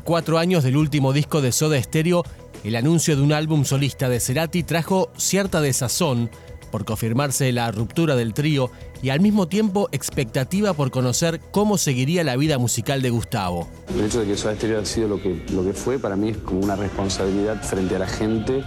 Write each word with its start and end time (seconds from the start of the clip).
A 0.00 0.02
cuatro 0.02 0.38
años 0.38 0.64
del 0.64 0.78
último 0.78 1.12
disco 1.12 1.42
de 1.42 1.52
Soda 1.52 1.78
Stereo, 1.78 2.24
el 2.64 2.74
anuncio 2.74 3.16
de 3.16 3.22
un 3.22 3.34
álbum 3.34 3.66
solista 3.66 4.08
de 4.08 4.18
Cerati 4.18 4.62
trajo 4.62 5.10
cierta 5.18 5.60
desazón 5.60 6.30
por 6.72 6.86
confirmarse 6.86 7.52
la 7.52 7.70
ruptura 7.70 8.16
del 8.16 8.32
trío 8.32 8.70
y 9.02 9.10
al 9.10 9.20
mismo 9.20 9.46
tiempo 9.46 9.90
expectativa 9.92 10.72
por 10.72 10.90
conocer 10.90 11.38
cómo 11.50 11.76
seguiría 11.76 12.24
la 12.24 12.36
vida 12.36 12.56
musical 12.56 13.02
de 13.02 13.10
Gustavo. 13.10 13.68
El 13.94 14.06
hecho 14.06 14.20
de 14.20 14.26
que 14.28 14.38
Soda 14.38 14.54
Stereo 14.54 14.80
ha 14.80 14.86
sido 14.86 15.06
lo 15.06 15.20
que, 15.20 15.44
lo 15.52 15.62
que 15.62 15.74
fue, 15.74 15.98
para 15.98 16.16
mí 16.16 16.30
es 16.30 16.38
como 16.38 16.60
una 16.60 16.76
responsabilidad 16.76 17.62
frente 17.62 17.96
a 17.96 17.98
la 17.98 18.08
gente 18.08 18.64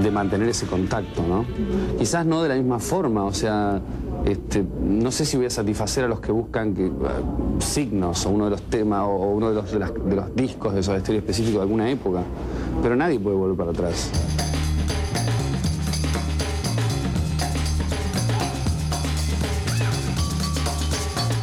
de 0.00 0.10
mantener 0.12 0.50
ese 0.50 0.66
contacto, 0.66 1.26
¿no? 1.26 1.44
Quizás 1.98 2.24
no 2.26 2.44
de 2.44 2.50
la 2.50 2.54
misma 2.54 2.78
forma, 2.78 3.24
o 3.24 3.34
sea, 3.34 3.82
este, 4.24 4.64
no 4.80 5.10
sé 5.10 5.26
si 5.26 5.36
voy 5.36 5.46
a 5.46 5.50
satisfacer 5.50 6.04
a 6.04 6.08
los 6.08 6.20
que 6.20 6.32
buscan 6.32 6.70
uh, 6.70 7.60
signos 7.60 8.24
o 8.24 8.30
uno 8.30 8.46
de 8.46 8.52
los 8.52 8.62
temas 8.62 9.02
o, 9.02 9.16
uno 9.16 9.52
de 9.52 9.54
los, 9.54 10.34
discos 10.34 10.74
de 10.74 10.82
Soda 10.82 11.00
Stereo 11.00 11.20
específico 11.20 11.58
de 11.58 11.62
alguna 11.62 11.90
época, 11.90 12.22
pero 12.82 12.96
nadie 12.96 13.20
puede 13.20 13.36
volver 13.36 13.56
para 13.56 13.70
atrás. 13.70 14.10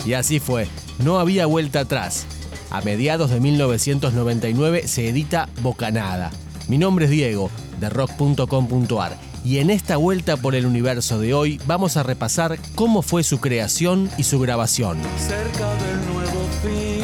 Y 0.03 0.13
así 0.13 0.39
fue, 0.39 0.67
no 1.03 1.19
había 1.19 1.45
vuelta 1.45 1.81
atrás. 1.81 2.25
A 2.71 2.81
mediados 2.81 3.29
de 3.29 3.39
1999 3.39 4.87
se 4.87 5.07
edita 5.07 5.49
Bocanada. 5.61 6.31
Mi 6.67 6.79
nombre 6.79 7.05
es 7.05 7.11
Diego, 7.11 7.51
de 7.79 7.89
rock.com.ar 7.89 9.30
y 9.43 9.57
en 9.57 9.69
esta 9.69 9.97
vuelta 9.97 10.37
por 10.37 10.55
el 10.55 10.65
universo 10.65 11.19
de 11.19 11.33
hoy 11.33 11.59
vamos 11.65 11.97
a 11.97 12.03
repasar 12.03 12.57
cómo 12.75 13.01
fue 13.01 13.23
su 13.23 13.39
creación 13.39 14.09
y 14.17 14.23
su 14.23 14.39
grabación. 14.39 14.99
Cerca 15.17 15.73
del 15.75 16.13
nuevo 16.13 16.47
fin, 16.61 17.03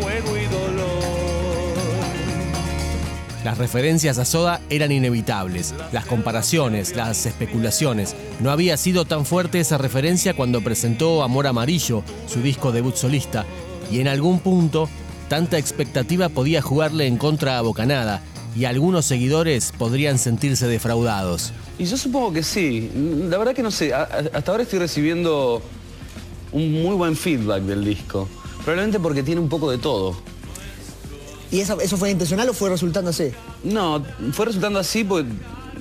fuego 0.00 0.36
y 0.36 0.44
dolor. 0.46 0.96
Las 3.44 3.58
referencias 3.58 4.18
a 4.18 4.24
Soda 4.24 4.60
eran 4.70 4.90
inevitables, 4.90 5.74
las 5.92 6.06
comparaciones, 6.06 6.96
las 6.96 7.26
especulaciones. 7.26 8.16
No 8.40 8.50
había 8.50 8.76
sido 8.76 9.04
tan 9.04 9.24
fuerte 9.24 9.60
esa 9.60 9.78
referencia 9.78 10.34
cuando 10.34 10.62
presentó 10.62 11.22
Amor 11.22 11.46
Amarillo, 11.46 12.02
su 12.26 12.40
disco 12.42 12.72
debut 12.72 12.96
solista, 12.96 13.44
y 13.90 14.00
en 14.00 14.08
algún 14.08 14.40
punto 14.40 14.88
Tanta 15.28 15.58
expectativa 15.58 16.28
podía 16.28 16.62
jugarle 16.62 17.06
en 17.06 17.16
contra 17.16 17.58
a 17.58 17.62
Bocanada 17.62 18.22
y 18.56 18.64
algunos 18.64 19.04
seguidores 19.04 19.72
podrían 19.76 20.18
sentirse 20.18 20.66
defraudados. 20.66 21.52
Y 21.78 21.84
yo 21.84 21.96
supongo 21.96 22.32
que 22.32 22.42
sí. 22.42 22.90
La 23.28 23.36
verdad 23.36 23.54
que 23.54 23.62
no 23.62 23.70
sé. 23.70 23.92
Hasta 23.92 24.50
ahora 24.50 24.62
estoy 24.62 24.78
recibiendo 24.78 25.62
un 26.52 26.72
muy 26.72 26.94
buen 26.94 27.16
feedback 27.16 27.62
del 27.62 27.84
disco. 27.84 28.28
Probablemente 28.58 28.98
porque 28.98 29.22
tiene 29.22 29.40
un 29.40 29.48
poco 29.48 29.70
de 29.70 29.78
todo. 29.78 30.16
¿Y 31.50 31.60
eso, 31.60 31.80
eso 31.80 31.96
fue 31.96 32.10
intencional 32.10 32.48
o 32.48 32.52
fue 32.52 32.70
resultando 32.70 33.10
así? 33.10 33.30
No, 33.62 34.02
fue 34.32 34.46
resultando 34.46 34.78
así 34.78 35.04
porque 35.04 35.28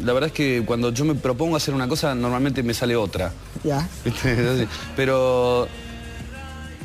la 0.03 0.13
verdad 0.13 0.27
es 0.27 0.33
que 0.33 0.63
cuando 0.65 0.91
yo 0.91 1.05
me 1.05 1.15
propongo 1.15 1.55
hacer 1.55 1.73
una 1.73 1.87
cosa, 1.87 2.13
normalmente 2.13 2.61
me 2.63 2.73
sale 2.73 2.95
otra. 2.95 3.31
Ya. 3.63 3.87
Pero 4.95 5.67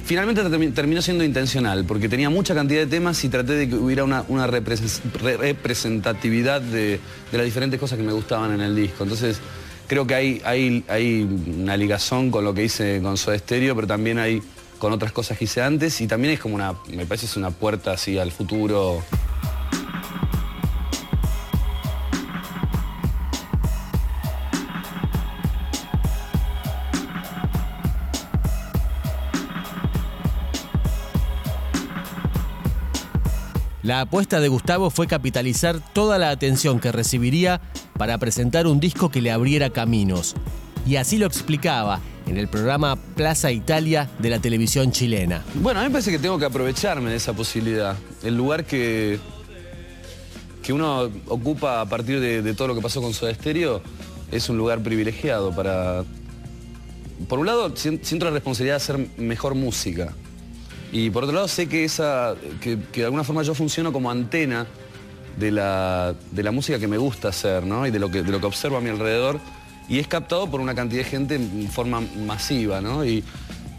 finalmente 0.05 0.43
terminó 0.73 1.03
siendo 1.03 1.25
intencional, 1.25 1.85
porque 1.85 2.09
tenía 2.09 2.31
mucha 2.31 2.55
cantidad 2.55 2.81
de 2.81 2.87
temas 2.87 3.23
y 3.25 3.29
traté 3.29 3.55
de 3.55 3.69
que 3.69 3.75
hubiera 3.75 4.05
una, 4.05 4.47
representatividad 4.47 6.61
de, 6.61 7.01
las 7.33 7.45
diferentes 7.45 7.79
cosas 7.79 7.99
que 7.99 8.05
me 8.05 8.13
gustaban 8.13 8.53
en 8.53 8.61
el 8.61 8.75
disco. 8.75 9.05
Entonces, 9.05 9.39
creo 9.87 10.07
que 10.07 10.15
hay, 10.15 11.29
una 11.59 11.77
ligazón 11.77 12.31
con 12.31 12.45
lo 12.45 12.55
que 12.55 12.65
hice 12.65 13.01
con 13.03 13.17
Soda 13.17 13.39
Stereo, 13.39 13.75
pero 13.75 13.87
también 13.87 14.19
hay 14.19 14.43
con 14.79 14.93
otras 14.93 15.13
cosas 15.13 15.37
que 15.37 15.45
hice 15.45 15.63
antes 15.63 16.01
y 16.01 16.07
también 16.07 16.35
es 16.35 16.41
como 16.41 16.55
una, 16.55 16.75
me 16.89 17.05
parece 17.05 17.27
es 17.27 17.37
una 17.37 17.51
puerta 17.51 17.93
así 17.93 18.19
al 18.19 18.33
futuro. 18.33 19.03
La 33.91 34.03
apuesta 34.03 34.39
de 34.39 34.47
Gustavo 34.47 34.89
fue 34.89 35.09
capitalizar 35.09 35.81
toda 35.93 36.17
la 36.17 36.31
atención 36.31 36.79
que 36.79 36.93
recibiría 36.93 37.61
para 37.99 38.19
presentar 38.19 38.69
un 38.69 38.79
disco 38.79 39.11
que 39.11 39.21
le 39.21 39.33
abriera 39.33 39.71
caminos. 39.71 40.37
Y 40.87 40.95
así 40.95 41.19
lo 41.19 41.27
explicaba 41.27 41.99
en 42.29 42.37
el 42.37 42.47
programa 42.47 42.95
Plaza 42.95 43.51
Italia 43.51 44.09
de 44.21 44.31
la 44.31 44.39
televisión 44.39 44.93
chilena. 44.93 45.43
Bueno, 45.55 45.81
a 45.81 45.83
mí 45.83 45.89
me 45.89 45.95
parece 45.95 46.13
que 46.13 46.21
tengo 46.21 46.39
que 46.39 46.45
aprovecharme 46.45 47.11
de 47.11 47.17
esa 47.17 47.33
posibilidad. 47.33 47.97
El 48.23 48.37
lugar 48.37 48.65
que, 48.65 49.19
que 50.63 50.73
uno 50.73 51.11
ocupa 51.27 51.81
a 51.81 51.87
partir 51.87 52.21
de, 52.21 52.55
todo 52.55 52.69
lo 52.69 52.77
que 52.77 52.83
pasó 52.83 53.03
con 53.03 53.13
Soda 53.13 53.35
Stereo 53.35 53.83
es 54.31 54.49
un 54.49 54.57
lugar 54.57 54.85
privilegiado 54.85 55.51
para... 55.51 56.05
Por 57.29 57.41
un 57.41 57.47
lado, 57.47 57.75
siento 57.75 58.25
la 58.25 58.31
responsabilidad 58.31 58.75
de 58.75 58.83
hacer 58.85 59.09
mejor 59.19 59.57
música. 59.57 60.15
Y 60.93 61.11
por 61.11 61.25
otro 61.25 61.37
lado 61.37 61.49
sé 61.49 61.69
que, 61.69 61.85
esa, 61.85 62.35
que, 62.61 62.77
de 62.77 63.05
alguna 63.05 63.25
forma 63.25 63.43
yo 63.43 63.55
funciono 63.55 63.93
como 63.93 64.11
antena 64.11 64.67
de 65.37 65.51
la, 65.53 66.15
música 66.53 66.79
que 66.79 66.89
me 66.89 66.99
gusta 66.99 67.29
hacer 67.29 67.65
¿no? 67.65 67.87
y 67.87 67.91
de 67.91 67.99
lo, 67.99 68.11
que, 68.11 68.23
de 68.23 68.33
lo 68.33 68.41
que 68.41 68.47
observo 68.47 68.77
a 68.77 68.81
mi 68.81 68.91
alrededor 68.91 69.41
y 69.89 69.99
es 69.99 70.07
captado 70.07 70.49
por 70.49 70.61
una 70.61 70.75
cantidad 70.75 71.03
de 71.03 71.09
gente 71.09 71.35
en 71.35 71.69
forma 71.69 72.01
masiva. 72.01 72.81
¿no? 72.81 73.05
Y, 73.05 73.25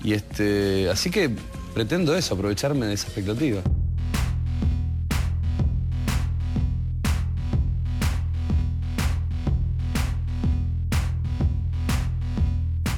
este, 0.03 0.89
así 0.89 1.09
que 1.09 1.29
pretendo 1.73 2.15
eso, 2.15 2.35
aprovecharme 2.35 2.85
de 2.85 2.93
esa 2.93 3.07
expectativa. 3.07 3.61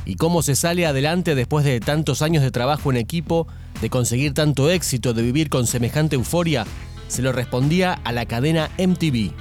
¿Y 0.06 0.16
cómo 0.16 0.41
se 0.41 0.56
sale 0.56 0.85
adelante 0.85 1.34
después 1.34 1.66
de 1.66 1.80
tantos 1.80 2.22
años 2.22 2.44
de 2.44 2.51
trabajo 2.51 2.91
en 2.91 2.97
equipo 2.97 3.47
de 3.83 3.89
conseguir 3.89 4.33
tanto 4.33 4.69
éxito, 4.69 5.13
de 5.13 5.21
vivir 5.21 5.49
con 5.49 5.67
semejante 5.67 6.16
euforia, 6.16 6.63
se 7.09 7.21
lo 7.21 7.33
respondía 7.33 7.99
a 8.05 8.13
la 8.13 8.25
cadena 8.25 8.69
MTV. 8.77 9.33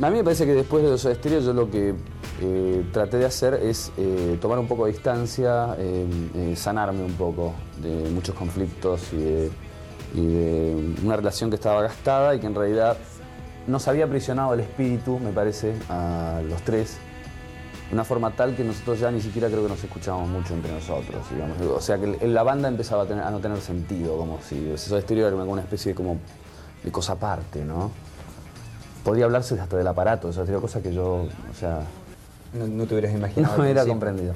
A 0.00 0.08
mí 0.08 0.16
me 0.16 0.24
parece 0.24 0.46
que 0.46 0.54
después 0.54 0.82
de 0.82 0.88
los 0.88 1.04
Estéreo 1.04 1.40
yo 1.40 1.52
lo 1.52 1.70
que 1.70 1.94
eh, 2.40 2.84
traté 2.90 3.18
de 3.18 3.26
hacer 3.26 3.52
es 3.62 3.92
eh, 3.98 4.38
tomar 4.40 4.58
un 4.58 4.66
poco 4.66 4.86
de 4.86 4.92
distancia, 4.92 5.76
eh, 5.78 6.54
sanarme 6.56 7.04
un 7.04 7.12
poco 7.12 7.52
de 7.82 8.08
muchos 8.08 8.34
conflictos 8.34 9.02
y 9.12 9.16
de, 9.16 9.50
y 10.14 10.26
de, 10.26 10.94
una 11.04 11.16
relación 11.16 11.50
que 11.50 11.56
estaba 11.56 11.82
gastada 11.82 12.34
y 12.34 12.40
que 12.40 12.46
en 12.46 12.54
realidad 12.54 12.96
nos 13.66 13.86
había 13.88 14.06
aprisionado 14.06 14.54
el 14.54 14.60
espíritu, 14.60 15.18
me 15.18 15.32
parece, 15.32 15.74
a 15.90 16.40
los 16.48 16.62
tres 16.62 16.96
una 17.92 18.04
forma 18.04 18.30
tal 18.30 18.54
que 18.54 18.62
nosotros 18.62 19.00
ya 19.00 19.10
ni 19.10 19.20
siquiera 19.20 19.48
creo 19.48 19.62
que 19.62 19.68
nos 19.68 19.82
escuchábamos 19.82 20.28
mucho 20.28 20.54
entre 20.54 20.72
nosotros, 20.72 21.22
digamos. 21.30 21.60
O 21.60 21.80
sea 21.80 21.98
que 21.98 22.26
la 22.26 22.42
banda 22.42 22.68
empezaba 22.68 23.02
a, 23.02 23.30
no 23.30 23.40
tener 23.40 23.60
sentido, 23.60 24.16
como 24.16 24.38
si 24.42 24.70
eso 24.70 24.96
Estéreo 24.96 25.26
era 25.26 25.36
una 25.36 25.62
especie 25.62 25.92
de, 25.92 25.96
como, 25.96 26.18
de 26.84 26.92
cosa 26.92 27.14
aparte, 27.14 27.64
¿no? 27.64 27.90
Podía 29.02 29.24
hablarse 29.24 29.58
hasta 29.58 29.76
del 29.76 29.86
aparato, 29.86 30.28
o 30.28 30.32
sea, 30.32 30.44
cosa 30.60 30.80
que 30.80 30.92
yo, 30.92 31.26
o 31.50 31.54
sea... 31.58 31.80
No, 32.52 32.84
te 32.84 32.94
hubieras 32.94 33.14
imaginado. 33.14 33.56
No 33.58 33.64
era 33.64 33.86
comprendido. 33.86 34.34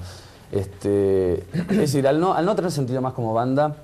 Este, 0.50 1.44
es 1.53 1.76
decir, 1.76 2.06
al 2.06 2.21
no, 2.21 2.34
al 2.34 2.47
no 2.47 2.54
tener 2.54 2.71
sentido 2.71 3.00
más 3.03 3.12
como 3.12 3.34
banda, 3.34 3.76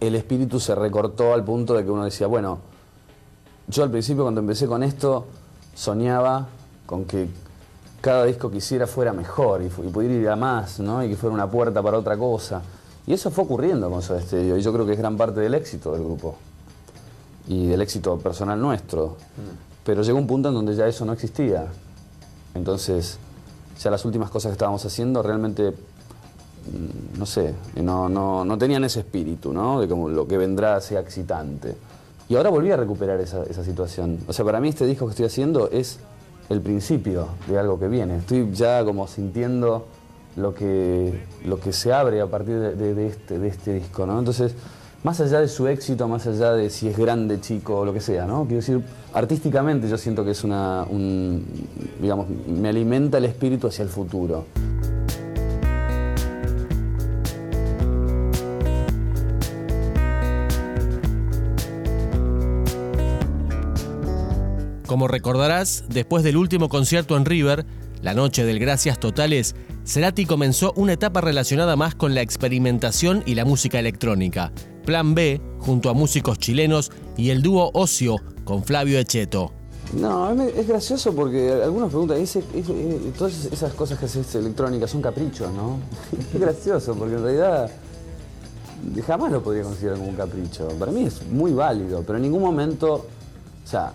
el 0.00 0.14
espíritu 0.14 0.60
se 0.60 0.74
recortó 0.74 1.32
al 1.32 1.44
punto 1.44 1.74
de 1.74 1.84
que 1.84 1.90
uno 1.90 2.04
decía, 2.04 2.26
bueno, 2.26 2.60
yo 3.68 3.82
al 3.82 3.90
principio 3.90 4.22
cuando 4.22 4.40
empecé 4.40 4.66
con 4.66 4.82
esto 4.82 5.26
soñaba 5.74 6.46
con 6.86 7.04
que 7.04 7.28
cada 8.00 8.24
disco 8.24 8.50
que 8.50 8.58
hiciera 8.58 8.86
fuera 8.86 9.12
mejor 9.12 9.62
y, 9.62 9.68
pudiera 9.68 10.14
ir 10.14 10.28
a 10.28 10.36
más, 10.36 10.80
¿no? 10.80 11.02
Y 11.04 11.08
que 11.08 11.16
fuera 11.16 11.34
una 11.34 11.50
puerta 11.50 11.82
para 11.82 11.98
otra 11.98 12.16
cosa. 12.16 12.62
Y 13.06 13.12
eso 13.12 13.30
fue 13.30 13.44
ocurriendo 13.44 13.90
con 13.90 14.02
Soda 14.02 14.20
Stereo 14.20 14.56
y 14.56 14.62
yo 14.62 14.72
creo 14.72 14.84
que 14.84 14.92
es 14.92 14.98
gran 14.98 15.16
parte 15.16 15.40
del 15.40 15.54
éxito 15.54 15.92
del 15.92 16.02
grupo 16.02 16.36
y 17.48 17.66
del 17.66 17.80
éxito 17.80 18.18
personal 18.18 18.60
nuestro. 18.60 19.08
Mm. 19.08 19.84
Pero 19.84 20.02
llegó 20.02 20.18
un 20.18 20.26
punto 20.26 20.48
en 20.48 20.54
donde 20.54 20.74
ya 20.74 20.86
eso 20.86 21.04
no 21.04 21.12
existía. 21.12 21.66
Entonces, 22.54 23.18
ya 23.80 23.90
las 23.90 24.04
últimas 24.04 24.30
cosas 24.30 24.50
que 24.50 24.54
estábamos 24.54 24.84
haciendo 24.84 25.22
realmente, 25.22 25.70
mm, 25.70 27.18
no 27.18 27.26
sé, 27.26 27.54
no, 27.76 28.08
no, 28.08 28.58
tenían 28.58 28.82
ese 28.84 29.00
espíritu, 29.00 29.52
¿no? 29.52 29.80
De 29.80 29.88
como 29.88 30.08
lo 30.08 30.26
que 30.26 30.36
vendrá 30.36 30.80
sea 30.80 31.00
excitante. 31.00 31.76
Y 32.28 32.34
ahora 32.34 32.50
volví 32.50 32.72
a 32.72 32.76
recuperar 32.76 33.20
esa, 33.20 33.44
esa 33.44 33.62
situación. 33.62 34.18
O 34.26 34.32
sea, 34.32 34.44
para 34.44 34.60
mí 34.60 34.68
este 34.68 34.84
disco 34.84 35.06
que 35.06 35.10
estoy 35.10 35.26
haciendo 35.26 35.70
es 35.70 36.00
el 36.48 36.60
principio 36.60 37.28
de 37.48 37.58
algo 37.58 37.78
que 37.78 37.88
viene. 37.88 38.18
Estoy 38.18 38.50
ya 38.52 38.84
como 38.84 39.06
sintiendo 39.06 39.86
lo 40.36 40.54
que, 40.54 41.24
lo 41.44 41.58
que 41.58 41.72
se 41.72 41.92
abre 41.92 42.20
a 42.20 42.26
partir 42.26 42.58
de, 42.58 43.06
este, 43.06 43.38
de 43.38 43.48
este 43.48 43.72
disco, 43.74 44.06
¿no? 44.06 44.18
Entonces, 44.18 44.54
más 45.02 45.20
allá 45.20 45.40
de 45.40 45.48
su 45.48 45.66
éxito, 45.66 46.08
más 46.08 46.26
allá 46.26 46.52
de 46.52 46.68
si 46.70 46.88
es 46.88 46.96
grande, 46.96 47.40
chico 47.40 47.78
o 47.80 47.84
lo 47.84 47.92
que 47.92 48.00
sea, 48.00 48.26
¿no? 48.26 48.44
Quiero 48.44 48.56
decir, 48.56 48.82
artísticamente 49.14 49.88
yo 49.88 49.96
siento 49.98 50.24
que 50.24 50.32
es 50.32 50.44
una, 50.44 50.84
un, 50.88 51.44
digamos, 52.00 52.26
me 52.48 52.68
alimenta 52.68 53.18
el 53.18 53.24
espíritu 53.24 53.68
hacia 53.68 53.82
el 53.82 53.88
futuro. 53.88 54.44
Como 64.86 65.08
recordarás, 65.08 65.84
después 65.88 66.22
del 66.22 66.36
último 66.36 66.68
concierto 66.68 67.16
en 67.16 67.24
River, 67.24 67.66
la 68.02 68.14
noche 68.14 68.44
del 68.44 68.60
Gracias 68.60 69.00
Totales, 69.00 69.56
Cerati 69.84 70.26
comenzó 70.26 70.72
una 70.76 70.92
etapa 70.92 71.20
relacionada 71.20 71.74
más 71.74 71.96
con 71.96 72.14
la 72.14 72.20
experimentación 72.20 73.24
y 73.26 73.34
la 73.34 73.44
música 73.44 73.80
electrónica. 73.80 74.52
Plan 74.84 75.16
B, 75.16 75.40
junto 75.58 75.90
a 75.90 75.92
músicos 75.92 76.38
chilenos, 76.38 76.92
y 77.16 77.30
el 77.30 77.42
dúo 77.42 77.72
Ocio 77.74 78.18
con 78.44 78.62
Flavio 78.62 79.00
Echeto. 79.00 79.52
No, 79.92 80.40
es 80.42 80.68
gracioso 80.68 81.12
porque 81.12 81.50
algunos 81.50 81.88
preguntan, 81.88 82.18
ese, 82.18 82.42
todas 83.18 83.46
esas 83.46 83.72
cosas 83.74 83.98
que 83.98 84.06
haces 84.06 84.32
electrónicas 84.36 84.88
son 84.88 85.02
caprichos, 85.02 85.52
¿no? 85.52 85.80
es 86.32 86.40
gracioso 86.40 86.94
porque 86.94 87.16
en 87.16 87.22
realidad 87.24 87.70
jamás 89.04 89.32
lo 89.32 89.42
podría 89.42 89.64
considerar 89.64 89.98
como 89.98 90.10
un 90.10 90.16
capricho. 90.16 90.68
Para 90.78 90.92
mí 90.92 91.06
es 91.06 91.26
muy 91.26 91.52
válido, 91.52 92.04
pero 92.06 92.18
en 92.18 92.22
ningún 92.22 92.42
momento, 92.42 92.94
o 92.94 93.68
sea, 93.68 93.92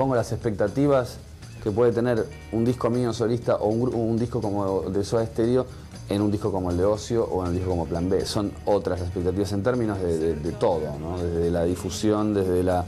pongo 0.00 0.14
las 0.14 0.32
expectativas 0.32 1.18
que 1.62 1.70
puede 1.70 1.92
tener 1.92 2.24
un 2.52 2.64
disco 2.64 2.88
mío 2.88 3.12
solista 3.12 3.56
o 3.56 3.68
un, 3.68 4.16
disco 4.18 4.40
como 4.40 4.80
de 4.80 5.04
Soda 5.04 5.26
Stereo 5.26 5.66
en 6.08 6.22
un 6.22 6.30
disco 6.30 6.50
como 6.50 6.70
el 6.70 6.78
de 6.78 6.86
Ocio 6.86 7.22
o 7.22 7.42
en 7.42 7.48
un 7.48 7.54
disco 7.54 7.68
como 7.68 7.84
Plan 7.84 8.08
B. 8.08 8.24
Son 8.24 8.50
otras 8.64 9.02
expectativas 9.02 9.52
en 9.52 9.62
términos 9.62 10.00
de, 10.00 10.54
todo, 10.58 10.98
¿no? 10.98 11.18
desde 11.22 11.50
la 11.50 11.64
difusión, 11.64 12.32
desde 12.32 12.62
la, 12.62 12.86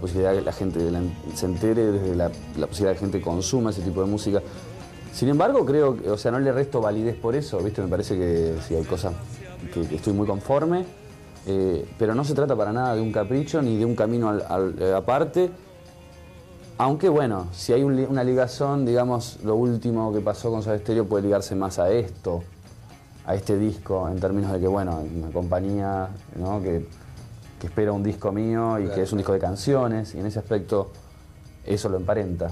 posibilidad 0.00 0.30
de 0.30 0.38
que 0.38 0.44
la 0.44 0.52
gente 0.52 0.78
se 1.34 1.46
entere, 1.46 1.90
desde 1.90 2.14
la, 2.14 2.28
posibilidad 2.28 2.68
de 2.68 2.76
que 2.78 2.92
la 2.92 2.94
gente 2.94 3.20
consuma 3.20 3.70
ese 3.70 3.82
tipo 3.82 4.00
de 4.00 4.06
música. 4.06 4.40
Sin 5.12 5.30
embargo, 5.30 5.66
creo, 5.66 6.00
que, 6.00 6.10
o 6.10 6.16
sea, 6.16 6.30
no 6.30 6.38
le 6.38 6.52
resto 6.52 6.80
validez 6.80 7.16
por 7.16 7.34
eso, 7.34 7.58
¿viste? 7.58 7.82
Me 7.82 7.88
parece 7.88 8.16
que 8.16 8.54
sí 8.68 8.76
hay 8.76 8.84
cosas 8.84 9.14
que, 9.74 9.96
estoy 9.96 10.12
muy 10.12 10.28
conforme, 10.28 10.84
eh, 11.44 11.84
pero 11.98 12.14
no 12.14 12.22
se 12.22 12.34
trata 12.34 12.54
para 12.54 12.72
nada 12.72 12.94
de 12.94 13.00
un 13.00 13.10
capricho 13.10 13.60
ni 13.60 13.78
de 13.78 13.84
un 13.84 13.96
camino 13.96 14.30
aparte 14.96 15.50
aunque 16.78 17.08
bueno, 17.08 17.48
si 17.52 17.72
hay 17.72 17.82
una 17.82 18.24
ligazón, 18.24 18.84
digamos, 18.84 19.38
lo 19.44 19.56
último 19.56 20.12
que 20.12 20.20
pasó 20.20 20.50
con 20.50 20.62
Soda 20.62 20.78
Stereo 20.78 21.06
puede 21.06 21.24
ligarse 21.24 21.54
más 21.54 21.78
a 21.78 21.90
esto, 21.90 22.42
a 23.26 23.34
este 23.34 23.58
disco, 23.58 24.08
en 24.08 24.18
términos 24.18 24.52
de 24.52 24.60
que, 24.60 24.66
bueno, 24.66 25.02
una 25.14 25.30
compañía 25.30 26.08
que, 26.62 26.86
espera 27.62 27.92
un 27.92 28.02
disco 28.02 28.32
mío 28.32 28.80
y 28.80 28.88
que 28.88 29.02
es 29.02 29.12
un 29.12 29.18
disco 29.18 29.32
de 29.32 29.38
canciones, 29.38 30.16
y 30.16 30.18
en 30.18 30.26
ese 30.26 30.40
aspecto 30.40 30.90
eso 31.64 31.88
lo 31.88 31.98
emparenta. 31.98 32.50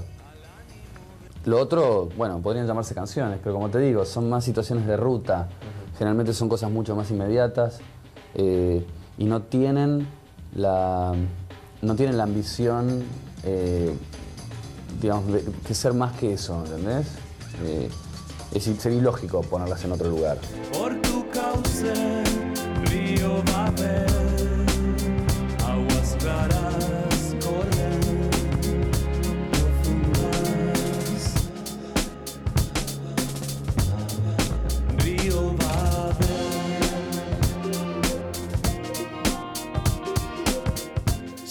Lo 1.43 1.59
otro, 1.59 2.07
bueno, 2.15 2.39
podrían 2.39 2.65
llamarse 2.65 2.95
canciones, 2.95 3.39
pero 3.43 3.55
como 3.55 3.69
te 3.69 3.79
digo, 3.79 4.05
son 4.05 4.29
más 4.29 4.45
situaciones 4.45 4.87
de 4.87 4.95
ruta, 4.95 5.49
generalmente 5.97 6.33
son 6.33 6.47
cosas 6.47 6.71
mucho 6.71 6.95
más 6.95 7.11
inmediatas 7.11 7.79
eh, 8.35 8.85
y 9.17 9.25
no 9.25 9.41
tienen 9.41 10.07
la, 10.55 11.13
no 11.81 11.95
tienen 11.95 12.15
la 12.15 12.23
ambición 12.23 13.03
eh, 13.43 13.93
digamos, 14.99 15.41
que 15.65 15.73
ser 15.73 15.93
más 15.93 16.13
que 16.17 16.33
eso, 16.33 16.63
¿entendés? 16.65 17.07
Eh, 17.63 17.89
es 18.53 18.63
sería 18.79 18.97
ilógico 18.97 19.41
ponerlas 19.41 19.83
en 19.85 19.91
otro 19.93 20.09
lugar. 20.09 20.37
Por 20.73 20.99
tu 21.01 21.29
causa, 21.29 21.93
río 22.85 23.37
aguas 25.65 26.15
claras 26.19 27.35
corren, 27.39 28.01
río 34.97 35.55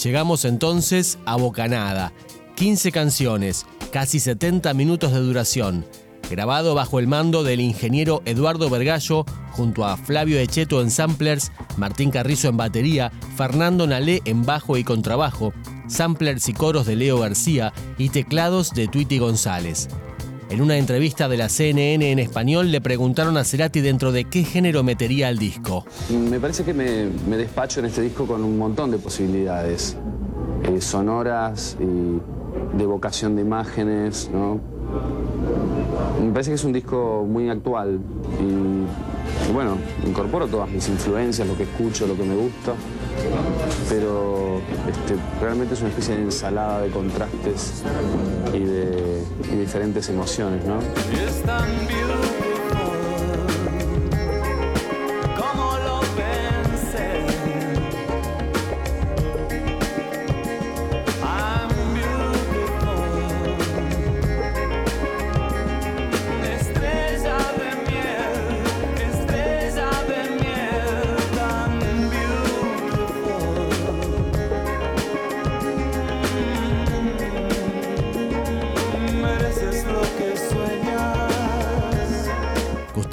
Llegamos 0.03 0.45
entonces 0.45 1.19
a 1.25 1.37
Bocanada 1.37 2.13
15 2.61 2.93
canciones, 2.93 3.65
casi 3.91 4.21
70 4.21 4.75
minutos 4.75 5.13
de 5.13 5.21
duración, 5.21 5.87
grabado 6.31 6.75
bajo 6.75 6.99
el 6.99 7.07
mando 7.07 7.43
del 7.43 7.59
ingeniero 7.59 8.21
Eduardo 8.27 8.69
Vergallo 8.69 9.25
junto 9.53 9.87
a 9.87 9.97
Flavio 9.97 10.39
Echeto 10.39 10.83
en 10.83 10.91
samplers, 10.91 11.53
Martín 11.79 12.11
Carrizo 12.11 12.49
en 12.49 12.59
batería, 12.59 13.13
Fernando 13.35 13.87
Nalé 13.87 14.21
en 14.27 14.45
bajo 14.45 14.77
y 14.77 14.85
contrabajo, 14.85 15.55
samplers 15.89 16.51
y 16.51 16.53
coros 16.53 16.85
de 16.85 16.97
Leo 16.97 17.19
García 17.19 17.73
y 17.97 18.11
teclados 18.11 18.75
de 18.75 18.89
Twitty 18.89 19.17
González. 19.17 19.89
En 20.51 20.61
una 20.61 20.77
entrevista 20.77 21.31
de 21.31 21.39
la 21.39 21.49
CNN 21.49 22.13
en 22.13 22.19
español 22.19 22.71
le 22.71 22.83
preguntaron 22.83 23.39
a 23.39 23.45
Cerati 23.45 23.81
dentro 23.81 24.13
de 24.13 24.27
qué 24.27 24.45
género 24.45 24.83
metería 24.83 25.31
el 25.31 25.39
disco. 25.39 25.87
Me 26.11 26.39
parece 26.39 26.65
que 26.65 26.75
me, 26.75 27.37
despacho 27.39 27.81
en 27.81 27.87
este 27.87 28.03
disco 28.03 28.27
con 28.27 28.45
un 28.45 28.59
montón 28.59 28.91
de 28.91 28.99
posibilidades 28.99 29.97
eh, 30.65 30.79
sonoras 30.83 31.79
y 31.81 32.21
de 32.73 32.87
vocación 32.87 33.37
de 33.37 33.43
imágenes. 33.43 34.31
Me 36.21 36.33
parece 36.33 36.51
que 36.51 36.57
es 36.57 36.65
un 36.65 36.73
disco 36.73 37.25
muy 37.29 37.49
actual 37.49 37.99
y, 38.41 39.53
bueno, 39.53 39.77
incorporo 40.07 40.47
todas 40.47 40.69
mis 40.71 40.89
influencias, 40.89 41.47
lo 41.47 41.57
que 41.57 41.65
escucho, 41.65 42.07
lo 42.07 42.17
que 42.17 42.25
me 42.25 42.35
gusta, 42.35 42.75
pero 43.89 44.61
este, 44.89 45.17
realmente 45.41 45.75
es 45.75 45.81
una 45.81 45.91
especie 45.91 46.17
de 46.17 46.23
ensalada 46.23 46.83
de 46.83 46.91
contrastes 46.91 47.83
y 48.55 48.61
de, 48.61 49.21
diferentes 49.57 50.09
emociones, 50.09 50.65
¿no? 50.65 50.79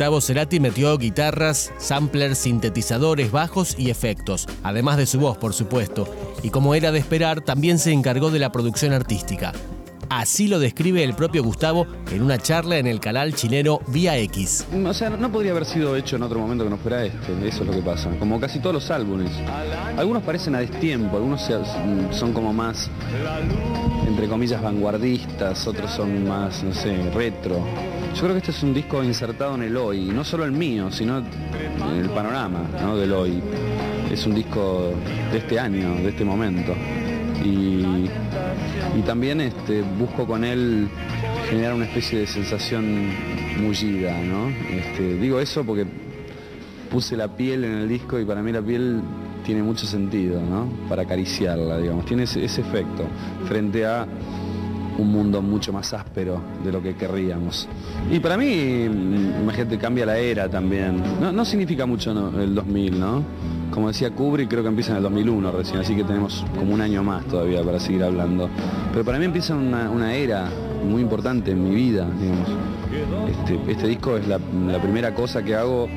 Gustavo 0.08 0.22
Cerati 0.22 0.62
metió 0.62 0.98
guitarras, 0.98 1.74
samplers, 1.80 2.38
sintetizadores, 2.38 3.30
bajos 3.30 3.76
y 3.78 3.90
efectos, 3.90 4.48
además 4.64 4.96
de 4.96 5.06
su 5.06 5.20
voz, 5.20 5.38
por 5.38 5.54
supuesto, 5.54 6.08
y 6.44 6.50
como 6.50 6.76
era 6.76 6.94
de 6.94 7.00
esperar, 7.00 7.42
también 7.42 7.78
se 7.78 7.92
encargó 7.92 8.32
de 8.32 8.40
la 8.40 8.50
producción 8.50 8.94
artística. 8.94 9.52
Así 10.10 10.48
lo 10.48 10.60
describe 10.60 11.04
el 11.04 11.14
propio 11.14 11.44
Gustavo 11.44 11.86
en 12.10 12.22
una 12.22 12.38
charla 12.38 12.78
en 12.78 12.88
el 12.88 13.02
canal 13.02 13.36
chileno 13.36 13.82
Vía 13.88 14.18
X. 14.20 14.66
O 14.86 14.94
sea, 14.94 15.10
no 15.10 15.30
podría 15.30 15.52
haber 15.52 15.66
sido 15.66 15.98
hecho 15.98 16.16
en 16.16 16.24
otro 16.24 16.40
momento 16.40 16.64
que 16.64 16.70
no 16.70 16.78
fuera 16.78 17.04
este, 17.04 17.46
eso 17.46 17.64
es 17.64 17.68
lo 17.68 17.74
que 17.74 17.82
pasa. 17.82 18.10
Como 18.18 18.40
casi 18.40 18.60
todos 18.60 18.76
los 18.76 18.90
álbumes. 18.90 19.32
Algunos 19.98 20.24
parecen 20.24 20.56
a 20.56 20.60
destiempo, 20.60 21.18
algunos 21.18 21.42
son 22.12 22.32
como 22.32 22.54
más, 22.54 22.90
entre 24.08 24.30
comillas, 24.30 24.62
vanguardistas, 24.62 25.68
otros 25.68 25.92
son 25.92 26.26
más, 26.26 26.64
no 26.64 26.74
sé, 26.74 26.96
retro. 27.14 27.62
Yo 28.18 28.24
creo 28.24 28.34
que 28.34 28.40
este 28.40 28.50
es 28.50 28.64
un 28.64 28.74
disco 28.74 29.04
insertado 29.04 29.54
en 29.54 29.62
el 29.62 29.78
hoy, 29.78 30.06
no 30.06 30.24
solo 30.24 30.44
el 30.44 30.52
mío, 30.52 30.90
sino 30.90 31.20
el 31.20 32.10
panorama 32.10 32.64
del 32.96 33.14
hoy. 33.14 33.44
Es 34.12 34.26
un 34.26 34.34
disco 34.34 34.92
de 35.32 35.38
este 35.38 35.60
año, 35.60 35.94
de 35.98 36.10
este 36.10 36.26
momento. 36.26 36.74
Y, 37.46 38.10
también 39.06 39.40
este, 39.40 39.84
busco 39.84 40.26
con 40.26 40.44
él 40.44 40.90
generar 41.48 41.76
una 41.76 41.86
especie 41.86 42.18
de 42.18 42.26
sensación 42.26 43.12
mullida, 43.62 44.20
¿no? 44.24 44.50
Este, 44.50 45.14
digo 45.20 45.40
eso 45.40 45.64
porque 45.64 45.86
puse 46.90 47.16
la 47.16 47.28
piel 47.38 47.66
en 47.66 47.74
el 47.74 47.88
disco 47.88 48.20
y 48.20 48.26
para 48.26 48.42
mí 48.42 48.52
la 48.52 48.64
piel 48.64 49.00
tiene 49.46 49.62
mucho 49.62 49.86
sentido, 49.86 50.42
¿no? 50.42 50.68
Para 50.90 51.04
acariciarla, 51.04 51.78
digamos. 51.78 52.04
Tiene 52.06 52.24
ese 52.24 52.44
efecto 52.44 53.04
frente 53.48 53.86
a 53.86 54.08
un 54.98 55.12
mundo 55.12 55.42
mucho 55.42 55.72
más 55.72 55.94
áspero 55.94 56.42
de 56.64 56.72
lo 56.72 56.82
que 56.82 56.96
querríamos. 56.96 57.68
Y 58.12 58.20
para 58.20 58.38
mí, 58.38 58.84
imagínate, 58.84 59.78
cambia 59.78 60.06
la 60.06 60.18
era 60.18 60.50
también. 60.50 61.02
No, 61.20 61.46
significa 61.46 61.86
mucho 61.86 62.12
el 62.40 62.56
2000, 62.56 63.00
¿no? 63.00 63.24
Como 63.72 63.90
decía 63.90 64.12
Kubrick, 64.12 64.50
creo 64.50 64.64
que 64.64 64.70
empieza 64.70 64.92
en 64.92 64.98
el 64.98 65.04
2001 65.04 65.52
recién, 65.52 65.80
así 65.80 65.96
que 65.96 66.04
tenemos 66.04 66.46
como 66.58 66.74
un 66.74 66.82
año 66.82 67.04
más 67.04 67.26
todavía 67.26 67.64
para 67.64 67.80
seguir 67.80 68.04
hablando. 68.04 68.50
Pero 68.92 69.06
para 69.06 69.20
mí 69.20 69.26
empieza 69.26 69.56
una, 69.56 70.14
era 70.16 70.50
muy 70.90 71.02
importante 71.02 71.52
en 71.52 71.64
mi 71.64 71.76
vida, 71.76 72.08
digamos. 72.20 72.50
Este, 73.30 73.72
este 73.72 73.88
disco 73.88 74.18
es 74.18 74.28
la, 74.28 74.40
primera 74.40 75.14
cosa 75.14 75.44
que 75.44 75.56
hago 75.56 75.88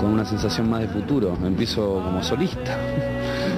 con 0.00 0.10
una 0.10 0.24
sensación 0.24 0.70
más 0.70 0.80
de 0.80 0.88
futuro. 0.88 1.36
Empiezo 1.44 2.00
como 2.02 2.22
solista. 2.22 2.76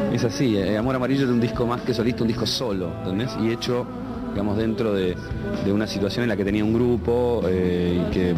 Es 0.08 0.24
así, 0.24 0.56
eh, 0.56 0.78
Amor 0.78 0.96
Amarillo 0.96 1.24
es 1.24 1.30
un 1.30 1.38
disco 1.38 1.66
más 1.66 1.82
que 1.82 1.92
solista, 1.92 2.22
un 2.22 2.28
disco 2.28 2.46
solo, 2.46 2.90
¿entendés? 3.04 3.36
Y 3.42 3.50
hecho 3.50 3.86
digamos, 4.30 4.56
dentro 4.56 4.92
de, 4.92 5.16
una 5.72 5.86
situación 5.86 6.24
en 6.24 6.30
la 6.30 6.36
que 6.36 6.44
tenía 6.44 6.64
un 6.64 6.72
grupo 6.72 7.42
eh, 7.46 8.02
y, 8.08 8.12
que, 8.12 8.34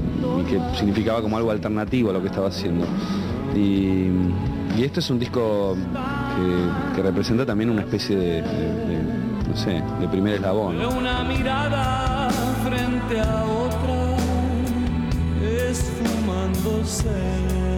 significaba 0.76 1.22
como 1.22 1.36
algo 1.36 1.50
alternativo 1.50 2.10
a 2.10 2.12
lo 2.12 2.20
que 2.20 2.28
estaba 2.28 2.48
haciendo. 2.48 2.86
Y, 3.54 4.08
esto 4.82 5.00
es 5.00 5.10
un 5.10 5.18
disco 5.18 5.76
que, 6.94 7.02
representa 7.02 7.44
también 7.44 7.70
una 7.70 7.82
especie 7.82 8.16
de, 8.16 8.42
no 9.48 9.56
sé, 9.56 9.82
de 10.00 10.08
primer 10.08 10.34
eslabón. 10.34 10.78
Una 10.78 11.24
mirada 11.24 12.28
frente 12.64 13.20
a 13.20 13.44
otra, 13.44 14.16
esfumándose. 15.68 17.69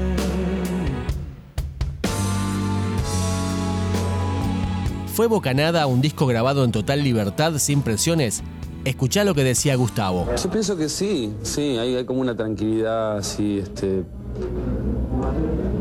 ¿Fue 5.12 5.26
Bocanada 5.26 5.87
un 5.87 6.00
disco 6.00 6.26
grabado 6.26 6.64
en 6.64 6.73
total 6.73 7.04
libertad, 7.04 7.52
sin 7.59 7.83
presiones? 7.83 8.42
Escuchá 8.85 9.25
lo 9.25 9.35
que 9.35 9.45
decía 9.45 9.76
Gustavo. 9.76 10.26
Yo 10.42 10.50
pienso 10.50 10.76
que 10.76 10.88
sí, 10.88 11.35
sí, 11.42 11.76
hay, 11.76 12.04
como 12.07 12.21
una 12.21 12.35
tranquilidad 12.35 13.19
así, 13.19 13.59
este. 13.59 14.04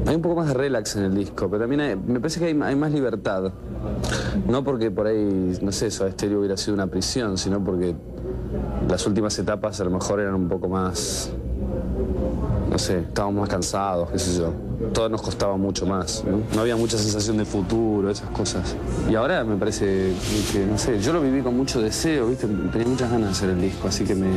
Hay 0.05 0.15
un 0.15 0.21
poco 0.21 0.35
más 0.35 0.47
de 0.49 0.53
relax 0.53 0.97
en 0.97 1.03
el 1.05 1.15
disco, 1.15 1.47
pero 1.49 1.61
también 1.63 1.81
hay- 1.81 1.95
me 1.95 2.19
parece 2.19 2.39
que 2.41 2.47
hay, 2.47 2.59
hay 2.61 2.75
más 2.75 2.91
libertad. 2.91 3.53
No 4.47 4.63
porque 4.63 4.91
por 4.91 5.07
ahí, 5.07 5.57
no 5.61 5.71
sé, 5.71 5.89
Soda 5.89 6.11
Stereo 6.11 6.39
hubiera 6.39 6.57
sido 6.57 6.73
una 6.73 6.87
prisión, 6.87 7.37
sino 7.37 7.63
porque 7.63 7.95
las 8.89 9.07
últimas 9.07 9.37
etapas 9.39 9.79
a 9.79 9.85
lo 9.85 9.91
mejor 9.91 10.19
eran 10.19 10.35
un 10.35 10.49
poco 10.49 10.67
más. 10.67 11.31
No 12.69 12.77
sé, 12.77 12.99
estábamos 12.99 13.39
más 13.41 13.49
cansados, 13.49 14.09
qué 14.11 14.19
sé 14.19 14.37
yo. 14.39 14.53
Todo 14.93 15.09
nos 15.09 15.21
costaba 15.21 15.57
mucho 15.57 15.85
más. 15.85 16.23
¿no? 16.25 16.41
No 16.53 16.61
había 16.61 16.75
mucha 16.75 16.97
sensación 16.97 17.37
de 17.37 17.45
futuro, 17.45 18.09
esas 18.09 18.29
cosas. 18.29 18.75
Y 19.09 19.15
ahora 19.15 19.43
me 19.43 19.55
parece 19.57 20.13
que, 20.51 20.65
no 20.65 20.77
sé, 20.77 20.99
yo 20.99 21.13
lo 21.13 21.21
viví 21.21 21.41
con 21.41 21.55
mucho 21.55 21.81
deseo, 21.81 22.27
¿viste? 22.27 22.47
Tenía 22.47 22.87
muchas 22.87 23.11
ganas 23.11 23.27
de 23.27 23.31
hacer 23.31 23.49
el 23.51 23.61
disco, 23.61 23.87
así 23.87 24.03
que 24.03 24.15
me, 24.15 24.27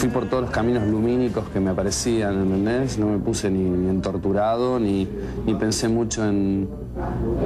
fui 0.00 0.08
por 0.08 0.26
todos 0.30 0.44
los 0.44 0.50
caminos 0.50 0.86
lumínicos 0.88 1.48
que 1.50 1.60
me 1.60 1.68
aparecían, 1.70 2.32
¿entendés? 2.40 2.96
No 2.96 3.06
me 3.06 3.18
puse 3.18 3.50
ni, 3.50 3.58
ni 3.68 3.90
en 3.90 4.00
torturado, 4.00 4.80
ni, 4.80 5.06
ni 5.44 5.54
pensé 5.54 5.88
mucho 5.88 6.24
en, 6.26 6.66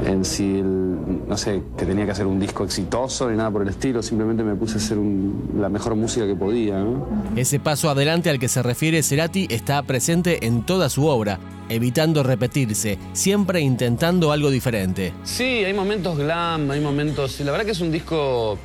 en 0.06 0.24
si, 0.24 0.58
el- 0.60 1.26
no 1.28 1.36
sé, 1.36 1.62
que 1.76 1.84
tenía 1.84 2.04
que 2.04 2.12
hacer 2.12 2.26
un 2.26 2.38
disco 2.38 2.62
exitoso 2.62 3.28
ni 3.28 3.36
nada 3.36 3.50
por 3.50 3.62
el 3.62 3.68
estilo. 3.70 4.04
Simplemente 4.04 4.44
me 4.44 4.54
puse 4.54 4.74
a 4.74 4.76
hacer 4.76 4.98
un- 4.98 5.50
la 5.58 5.68
mejor 5.68 5.96
música 5.96 6.26
que 6.28 6.36
podía, 6.36 6.78
¿no? 6.78 7.08
Ese 7.34 7.58
paso 7.58 7.90
adelante 7.90 8.30
al 8.30 8.38
que 8.38 8.46
se 8.46 8.62
refiere 8.62 9.02
Cerati 9.02 9.48
está 9.50 9.82
presente 9.82 10.46
en 10.46 10.62
toda 10.64 10.88
su 10.90 11.06
obra, 11.06 11.40
evitando 11.68 12.22
repetirse, 12.22 12.98
siempre 13.14 13.62
intentando 13.62 14.30
algo 14.30 14.50
diferente. 14.52 15.12
Sí, 15.24 15.42
hay 15.42 15.74
momentos 15.74 16.16
glam, 16.16 16.70
hay 16.70 16.80
momentos... 16.80 17.40
La 17.40 17.50
verdad 17.50 17.64
que 17.66 17.72
es 17.72 17.80
un 17.80 17.90
disco 17.90 18.56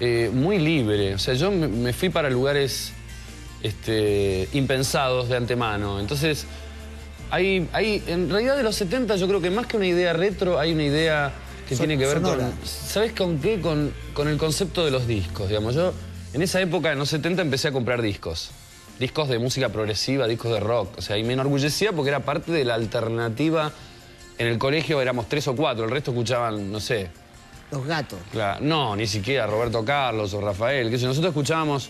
eh, 0.00 0.30
muy 0.34 0.58
libre. 0.58 1.14
O 1.14 1.18
sea, 1.18 1.32
yo 1.32 1.50
me, 1.50 1.66
me 1.66 1.94
fui 1.94 2.10
para 2.10 2.28
lugares 2.28 2.92
este, 3.66 4.48
impensados 4.52 5.28
de 5.28 5.36
antemano. 5.36 6.00
Entonces, 6.00 6.46
hay, 7.30 7.68
hay, 7.72 8.02
en 8.06 8.30
realidad 8.30 8.56
de 8.56 8.62
los 8.62 8.76
70 8.76 9.16
yo 9.16 9.26
creo 9.28 9.40
que 9.40 9.50
más 9.50 9.66
que 9.66 9.76
una 9.76 9.86
idea 9.86 10.12
retro, 10.12 10.58
hay 10.58 10.72
una 10.72 10.84
idea 10.84 11.32
que 11.68 11.74
Son- 11.76 11.86
tiene 11.86 12.00
que 12.00 12.06
ver 12.06 12.18
sonora. 12.18 12.44
con... 12.50 12.54
¿Sabes 12.66 13.12
con 13.12 13.38
qué? 13.38 13.60
Con, 13.60 13.92
con 14.14 14.28
el 14.28 14.36
concepto 14.38 14.84
de 14.84 14.90
los 14.90 15.06
discos, 15.06 15.48
digamos. 15.48 15.74
Yo 15.74 15.92
en 16.32 16.42
esa 16.42 16.60
época, 16.60 16.92
en 16.92 16.98
los 16.98 17.08
70, 17.08 17.42
empecé 17.42 17.68
a 17.68 17.72
comprar 17.72 18.02
discos. 18.02 18.50
Discos 19.00 19.28
de 19.28 19.38
música 19.38 19.68
progresiva, 19.68 20.26
discos 20.26 20.52
de 20.52 20.60
rock. 20.60 20.96
O 20.98 21.02
sea, 21.02 21.18
y 21.18 21.24
me 21.24 21.32
enorgullecía 21.34 21.92
porque 21.92 22.08
era 22.10 22.20
parte 22.20 22.52
de 22.52 22.64
la 22.64 22.74
alternativa. 22.74 23.70
En 24.38 24.46
el 24.46 24.58
colegio 24.58 25.00
éramos 25.02 25.28
tres 25.28 25.48
o 25.48 25.56
cuatro, 25.56 25.84
el 25.84 25.90
resto 25.90 26.10
escuchaban, 26.12 26.70
no 26.70 26.78
sé, 26.78 27.08
Los 27.70 27.84
gatos. 27.86 28.18
Claro, 28.32 28.60
no, 28.62 28.94
ni 28.94 29.06
siquiera 29.06 29.46
Roberto 29.46 29.84
Carlos 29.84 30.32
o 30.34 30.40
Rafael. 30.40 30.90
yo. 30.96 31.08
nosotros 31.08 31.30
escuchábamos 31.30 31.88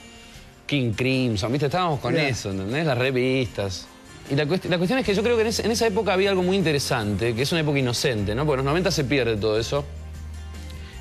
King 0.67 0.93
Crimson, 0.93 1.51
¿viste? 1.53 1.67
Estábamos 1.67 2.01
con 2.01 2.13
Mirá. 2.13 2.29
eso, 2.29 2.51
¿entendés? 2.51 2.85
Las 2.87 2.99
revistas. 2.99 3.87
Y 4.31 4.35
la, 4.35 4.45
cuest- 4.45 4.65
la 4.69 4.77
cuestión 4.79 4.99
es 4.99 5.07
que 5.07 5.15
yo 5.15 5.23
creo 5.23 5.37
que 5.37 5.43
en, 5.43 5.71
esa 5.71 5.87
época 5.87 6.13
había 6.13 6.31
algo 6.31 6.43
muy 6.43 6.57
interesante, 6.57 7.35
que 7.35 7.43
es 7.43 7.53
una 7.53 7.61
época 7.61 7.79
inocente, 7.79 8.35
¿no? 8.35 8.45
Porque 8.45 8.61
en 8.61 8.65
los 8.67 8.73
90 8.73 8.91
se 8.91 9.05
pierde 9.05 9.37
todo 9.37 9.59
eso. 9.59 9.85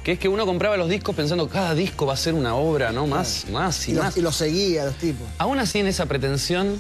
Que 0.04 0.12
es 0.12 0.20
que 0.20 0.28
uno 0.30 0.46
compraba 0.46 0.78
los 0.78 0.88
discos 0.88 1.16
pensando, 1.16 1.50
cada 1.50 1.74
disco 1.74 2.06
va 2.06 2.14
a 2.14 2.18
ser 2.18 2.36
una 2.36 2.54
obra, 2.56 2.92
¿no? 2.92 3.08
Más, 3.08 3.48
más 3.52 3.88
y, 3.88 3.92
Y 3.92 3.96
más. 3.96 4.06
los, 4.06 4.18
y 4.18 4.22
los 4.22 4.36
seguía, 4.36 4.86
los 4.86 4.96
tipos. 4.98 5.28
Aún 5.40 5.58
así, 5.58 5.80
en 5.80 5.88
esa 5.88 6.06
pretensión, 6.06 6.78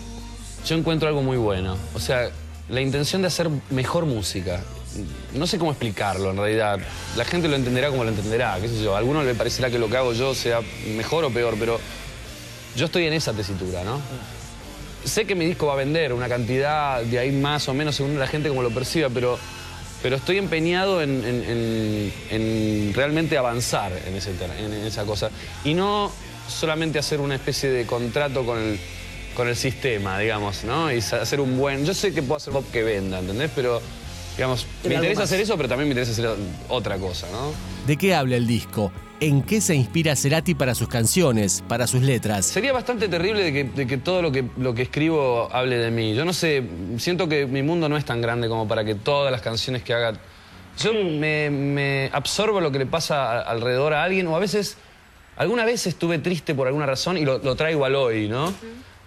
yo 0.67 0.75
encuentro 0.75 1.07
algo 1.07 1.23
muy 1.23 1.37
bueno. 1.37 1.75
O 1.95 1.99
sea, 1.99 2.29
la 2.69 2.81
intención 2.81 3.23
de 3.23 3.29
hacer 3.29 3.49
mejor 3.71 4.05
música. 4.05 4.61
No 5.33 5.47
sé 5.47 5.57
cómo 5.57 5.71
explicarlo, 5.71 6.29
en 6.29 6.37
realidad. 6.37 6.79
La 7.17 7.25
gente 7.25 7.47
lo 7.47 7.55
entenderá 7.55 7.89
como 7.89 8.03
lo 8.03 8.11
entenderá, 8.11 8.59
qué 8.61 8.67
sé 8.67 8.83
yo. 8.83 8.93
A 8.95 8.99
algunos 8.99 9.25
le 9.25 9.33
parecerá 9.33 9.71
que 9.71 9.79
lo 9.79 9.89
que 9.89 9.97
hago 9.97 10.13
yo 10.13 10.35
sea 10.35 10.59
mejor 10.95 11.25
o 11.25 11.31
peor, 11.31 11.55
pero 11.59 11.79
yo 12.75 12.85
estoy 12.85 13.05
en 13.05 13.13
esa 13.13 13.33
tesitura, 13.33 13.83
¿no? 13.83 13.99
Sé 15.03 15.25
que 15.25 15.35
mi 15.35 15.45
disco 15.45 15.67
va 15.67 15.73
a 15.73 15.77
vender 15.77 16.13
una 16.13 16.27
cantidad 16.27 17.01
de 17.01 17.19
ahí 17.19 17.31
más 17.31 17.67
o 17.69 17.73
menos 17.73 17.95
según 17.95 18.17
la 18.17 18.27
gente 18.27 18.49
como 18.49 18.63
lo 18.63 18.71
perciba, 18.71 19.09
pero, 19.09 19.37
pero 20.01 20.15
estoy 20.15 20.37
empeñado 20.39 21.01
en, 21.01 21.23
en- 21.23 21.43
en- 21.43 22.13
en 22.31 22.93
realmente 22.95 23.37
avanzar 23.37 23.91
en, 24.07 24.15
ese 24.15 24.31
en 24.59 24.73
esa 24.73 25.03
cosa. 25.05 25.29
Y 25.63 25.73
no 25.75 26.11
solamente 26.49 26.97
hacer 26.99 27.19
una 27.19 27.35
especie 27.35 27.69
de 27.69 27.85
contrato 27.85 28.45
con 28.45 28.57
el, 28.59 28.79
con 29.35 29.47
el 29.47 29.55
sistema, 29.55 30.17
digamos, 30.17 30.63
¿no? 30.63 30.91
Y 30.91 30.97
hacer 30.97 31.39
un 31.39 31.57
buen... 31.57 31.85
Yo 31.85 31.93
sé 31.93 32.11
que 32.13 32.21
puedo 32.23 32.37
hacer 32.37 32.53
pop 32.53 32.65
que 32.71 32.81
venda, 32.81 33.19
¿entendés? 33.19 33.51
Pero, 33.55 33.81
digamos, 34.37 34.65
Pero 34.81 34.89
me 34.89 34.95
interesa 34.95 35.21
más. 35.21 35.29
hacer 35.29 35.41
eso, 35.41 35.55
pero 35.55 35.69
también 35.69 35.87
me 35.87 35.93
interesa 35.93 36.13
hacer 36.13 36.35
otra 36.69 36.97
cosa, 36.97 37.27
¿no? 37.31 37.51
¿De 37.85 37.95
qué 37.95 38.15
habla 38.15 38.37
el 38.37 38.47
disco? 38.47 38.91
¿En 39.21 39.43
qué 39.43 39.61
se 39.61 39.73
inspira 39.75 40.15
Cerati 40.15 40.55
para 40.55 40.75
sus 40.75 40.89
canciones, 40.89 41.63
para 41.67 41.87
sus 41.87 42.01
letras? 42.01 42.45
Sería 42.45 42.73
bastante 42.73 43.07
terrible 43.07 43.43
de 43.43 43.53
que, 43.53 43.63
de 43.63 43.87
que 43.87 43.97
todo 43.97 44.21
lo 44.21 44.31
que, 44.31 44.43
lo 44.57 44.75
que 44.75 44.81
escribo 44.83 45.49
hable 45.53 45.77
de 45.77 45.89
mí. 45.89 46.13
Yo 46.13 46.25
no 46.25 46.33
sé, 46.33 46.63
siento 46.97 47.29
que 47.29 47.45
mi 47.45 47.63
mundo 47.63 47.87
no 47.87 47.95
es 47.95 48.03
tan 48.03 48.21
grande 48.21 48.49
como 48.49 48.67
para 48.67 48.83
que 48.83 48.93
todas 48.95 49.31
las 49.31 49.41
canciones 49.41 49.83
que 49.83 49.93
haga... 49.93 50.13
Yo 50.79 50.93
me, 50.93 51.49
me 51.49 52.09
absorbo 52.11 52.59
lo 52.59 52.71
que 52.71 52.79
le 52.79 52.85
pasa 52.85 53.31
a- 53.31 53.41
alrededor 53.43 53.93
a 53.93 54.03
alguien 54.03 54.27
o 54.27 54.35
a 54.35 54.39
veces... 54.39 54.77
Alguna 55.37 55.65
vez 55.65 55.85
estuve 55.87 56.19
triste 56.19 56.53
por 56.55 56.67
alguna 56.67 56.85
razón 56.85 57.17
y 57.17 57.25
lo, 57.25 57.39
lo 57.39 57.55
traigo 57.55 57.83
al 57.83 57.95
hoy, 57.95 58.29
¿no? 58.29 58.53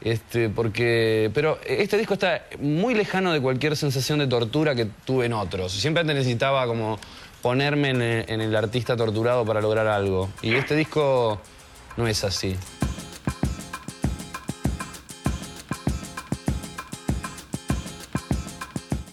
Este, 0.03 0.49
porque, 0.51 1.31
pero 1.35 1.59
este 1.67 1.97
disco 1.99 2.15
está 2.15 2.45
muy 2.61 2.95
lejano 2.95 3.33
de 3.33 3.41
cualquier 3.41 3.77
sensación 3.77 4.19
de 4.19 4.27
tortura 4.27 4.75
que 4.75 4.87
tuve 5.07 5.25
en 5.27 5.33
otros. 5.33 5.73
Siempre 5.73 6.03
antes 6.03 6.17
necesitaba 6.17 6.67
como 6.67 6.99
ponerme 7.43 7.91
en 7.91 8.03
el, 8.03 8.25
en 8.29 8.41
el 8.41 8.55
artista 8.57 8.97
torturado 8.97 9.45
para 9.45 9.61
lograr 9.61 9.87
algo. 9.87 10.29
Y 10.43 10.55
este 10.55 10.75
disco 10.75 11.41
no 11.97 12.07
es 12.07 12.25
así. 12.25 12.57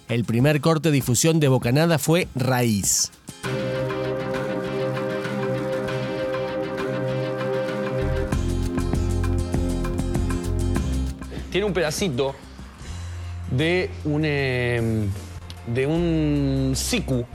El 0.07 0.23
primer 0.23 0.61
corte 0.61 0.89
de 0.89 0.93
difusión 0.93 1.39
de 1.39 1.47
Bocanada 1.47 1.97
fue 1.97 2.27
Raíz. 2.35 3.11
tiene 11.55 11.67
un 11.67 11.73
pedacito 11.73 12.35
de 13.49 13.89
un 14.03 14.23
eh, 14.25 15.07
de 15.67 15.87
un 15.87 16.73
siku, 16.75 17.25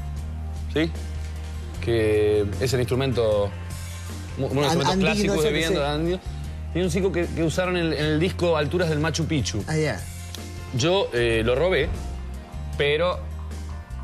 ¿sí? 0.75 0.91
Que 1.81 2.45
es 2.61 2.73
el 2.73 2.81
instrumento 2.81 3.51
uno 4.39 4.49
de 4.49 4.55
los 4.55 4.65
instrumentos 4.75 4.97
clásicos 4.97 5.45
de 5.45 5.53
viento 5.53 5.81
sí. 5.81 6.81
un 6.81 6.91
siku 6.91 7.13
que, 7.13 7.27
que 7.27 7.43
usaron 7.43 7.77
en 7.77 7.87
el, 7.87 7.93
en 7.95 8.05
el 8.05 8.21
disco 8.21 8.57
Alturas 8.57 8.89
del 8.89 9.01
Machu 9.01 9.27
Picchu. 9.27 9.63
Ah, 9.67 9.77
ya. 9.77 10.01
Yo 10.75 11.09
eh, 11.13 11.43
lo 11.45 11.55
robé, 11.57 11.89
pero 12.79 13.19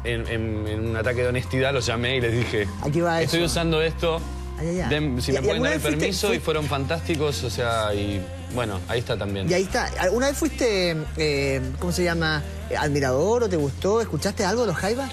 en, 0.05 0.27
en- 0.29 0.67
en 0.69 0.89
un 0.91 0.97
ataque 0.97 1.23
de 1.23 1.29
honestidad 1.29 1.73
los 1.73 1.87
llamé 1.87 2.17
y 2.17 2.21
les 2.21 2.33
dije, 2.33 2.67
Aquí 2.83 3.01
va 3.01 3.23
estoy 3.23 3.41
eso". 3.41 3.47
usando 3.47 3.81
esto, 3.83 4.21
Ay, 4.59 4.69
ay, 4.69 4.81
ay. 4.81 4.89
den- 4.91 5.23
si 5.23 5.31
¿Y- 5.31 5.35
me 5.35 5.43
pueden 5.43 5.63
dar 5.63 5.73
el 5.75 5.81
fuiste- 5.81 5.99
permiso, 5.99 6.35
y 6.35 6.39
fueron 6.41 6.65
fantásticos, 6.67 7.43
o 7.45 7.51
sea, 7.51 7.95
y 7.95 8.21
bueno, 8.55 8.81
ahí 8.89 8.99
está 8.99 9.17
también. 9.17 9.49
Y 9.51 9.55
ahí 9.55 9.63
está. 9.63 9.87
¿Alguna 9.99 10.27
vez 10.29 10.37
fuiste, 10.37 10.97
eh, 11.17 11.61
¿cómo 11.79 11.93
se 11.93 12.05
llama? 12.05 12.43
¿Admirador 12.77 13.45
o 13.45 13.49
te 13.49 13.57
gustó? 13.57 14.01
¿Escuchaste 14.01 14.45
algo 14.45 14.63
de 14.63 14.69
los 14.69 14.77
Jaivas? 14.77 15.11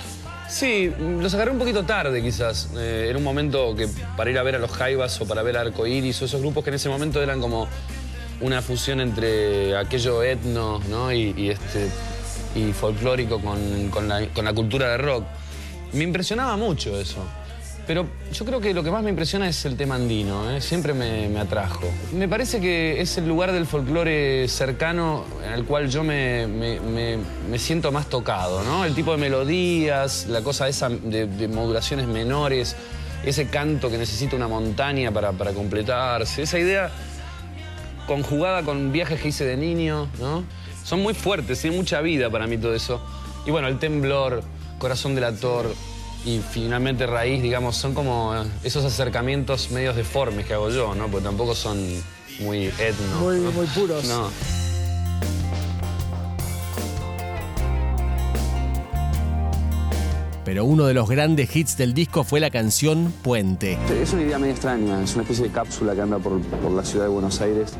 Sí, 0.49 0.91
los 0.99 1.33
agarré 1.33 1.51
un 1.51 1.57
poquito 1.57 1.83
tarde 1.83 2.21
quizás. 2.21 2.69
Eh, 2.77 3.07
era 3.09 3.17
un 3.17 3.23
momento 3.23 3.75
que 3.75 3.87
para 4.15 4.29
ir 4.29 4.37
a 4.37 4.43
ver 4.43 4.55
a 4.55 4.59
los 4.59 4.71
Jaivas 4.71 5.19
o 5.21 5.25
para 5.25 5.41
ver 5.41 5.57
a 5.57 5.61
Arcoiris 5.61 6.21
o 6.21 6.25
esos 6.25 6.41
grupos 6.41 6.63
que 6.63 6.69
en 6.69 6.75
ese 6.75 6.89
momento 6.89 7.21
eran 7.21 7.41
como 7.41 7.67
una 8.41 8.61
fusión 8.61 8.99
entre 8.99 9.75
aquello 9.77 10.21
etno 10.21 10.79
¿no? 10.89 11.11
y, 11.11 11.33
y 11.37 11.49
este, 11.49 11.89
y 12.55 12.71
folclórico 12.73 13.39
con, 13.39 13.89
con 13.89 14.07
la, 14.07 14.27
con 14.27 14.45
la 14.45 14.53
cultura 14.53 14.89
de 14.89 14.97
rock. 14.97 15.23
Me 15.93 16.03
impresionaba 16.03 16.57
mucho 16.57 16.99
eso. 16.99 17.23
Pero 17.85 18.07
yo 18.31 18.45
creo 18.45 18.61
que 18.61 18.73
lo 18.73 18.81
que 18.81 18.91
más 18.91 19.03
me 19.03 19.09
impresiona 19.09 19.47
es 19.49 19.65
el 19.65 19.75
tema 19.75 19.95
andino, 19.95 20.49
¿eh? 20.49 20.61
siempre 20.61 20.93
me, 20.93 21.37
atrajo. 21.37 21.91
Me 22.13 22.29
parece 22.29 22.61
que 22.61 23.01
es 23.01 23.17
el 23.17 23.27
lugar 23.27 23.51
del 23.51 23.65
folclore 23.65 24.47
cercano 24.47 25.25
el 25.53 25.65
cual 25.65 25.89
yo 25.89 26.01
me, 26.03 26.47
siento 27.57 27.91
más 27.91 28.07
tocado, 28.07 28.63
¿no? 28.63 28.85
El 28.85 28.95
tipo 28.95 29.11
de 29.11 29.17
melodías, 29.17 30.27
la 30.29 30.41
cosa 30.41 30.69
esa 30.69 30.87
de, 30.87 31.47
modulaciones 31.49 32.07
menores, 32.07 32.77
ese 33.25 33.47
canto 33.47 33.89
que 33.89 33.97
necesita 33.97 34.37
una 34.37 34.47
montaña 34.47 35.11
para, 35.11 35.33
completarse, 35.53 36.43
esa 36.43 36.59
idea 36.59 36.89
conjugada 38.07 38.63
con 38.63 38.93
viajes 38.93 39.19
que 39.19 39.27
hice 39.29 39.45
de 39.45 39.57
niño, 39.57 40.07
¿no? 40.19 40.45
Son 40.85 41.01
muy 41.01 41.13
fuertes, 41.13 41.59
tiene 41.61 41.75
mucha 41.75 41.99
vida 41.99 42.29
para 42.29 42.47
mí 42.47 42.57
todo 42.57 42.73
eso. 42.73 43.01
Y 43.45 43.51
bueno, 43.51 43.67
el 43.67 43.77
temblor, 43.77 44.41
corazón 44.79 45.15
del 45.15 45.25
ator, 45.25 45.73
y 46.25 46.39
finalmente 46.39 47.05
raíz, 47.05 47.41
digamos, 47.41 47.75
son 47.75 47.93
como 47.93 48.33
esos 48.63 48.85
acercamientos 48.85 49.71
medios 49.71 49.95
deformes 49.95 50.45
que 50.45 50.53
hago 50.53 50.69
yo, 50.69 50.95
¿no? 50.95 51.07
Porque 51.07 51.25
tampoco 51.25 51.53
son 51.55 51.77
muy 52.39 52.65
etno. 52.67 53.19
Muy- 53.21 53.39
¿no? 53.39 53.51
muy 53.51 53.65
puros. 53.67 54.05
No. 54.05 54.29
Pero 60.45 60.65
uno 60.65 60.85
de 60.85 60.93
los 60.93 61.09
grandes 61.09 61.55
hits 61.55 61.77
del 61.77 61.93
disco 61.93 62.23
fue 62.25 62.39
la 62.41 62.49
canción 62.49 63.13
Puente. 63.21 63.77
Es 64.01 64.11
una 64.11 64.23
idea 64.23 64.37
medio 64.37 64.51
extraña, 64.53 65.01
es 65.01 65.13
una 65.13 65.23
especie 65.23 65.45
de 65.45 65.51
cápsula 65.51 65.95
que 65.95 66.01
anda 66.01 66.19
por, 66.19 66.41
por 66.41 66.71
la 66.71 66.83
ciudad 66.83 67.05
de 67.05 67.11
Buenos 67.11 67.39
Aires 67.39 67.71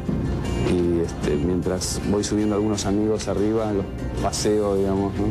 y 0.72 1.02
este, 1.02 1.36
mientras 1.36 2.00
voy 2.10 2.24
subiendo 2.24 2.56
algunos 2.56 2.86
amigos 2.86 3.28
arriba, 3.28 3.74
los 3.74 3.86
paseo, 4.22 4.78
digamos, 4.78 5.14
¿no? 5.16 5.26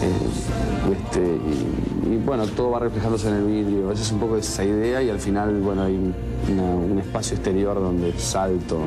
Eh, 0.00 0.88
y, 0.88 0.92
este, 0.92 1.20
y- 1.20 1.97
y, 2.12 2.16
bueno, 2.16 2.46
todo 2.46 2.70
va 2.70 2.78
reflejándose 2.80 3.28
en 3.28 3.34
el 3.34 3.44
vidrio. 3.44 3.92
Esa 3.92 4.02
es 4.02 4.12
un 4.12 4.18
poco 4.20 4.36
esa 4.36 4.64
idea 4.64 5.02
y 5.02 5.10
al 5.10 5.18
final, 5.20 5.60
bueno, 5.60 5.82
hay 5.82 5.94
un 5.96 6.98
espacio 6.98 7.34
exterior 7.36 7.74
donde 7.80 8.12
salto. 8.18 8.78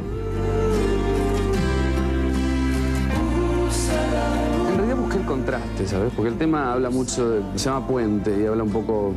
En 4.70 4.78
realidad 4.78 4.98
busqué 4.98 5.18
el 5.18 5.26
contraste, 5.26 5.88
¿sabes? 5.88 6.12
Porque 6.16 6.30
el 6.30 6.38
tema 6.38 6.74
habla 6.74 6.90
mucho, 6.90 7.30
de- 7.30 7.42
se 7.56 7.66
llama 7.70 7.88
puente 7.88 8.42
y 8.42 8.46
habla 8.46 8.64
un 8.64 8.70
poco 8.72 9.12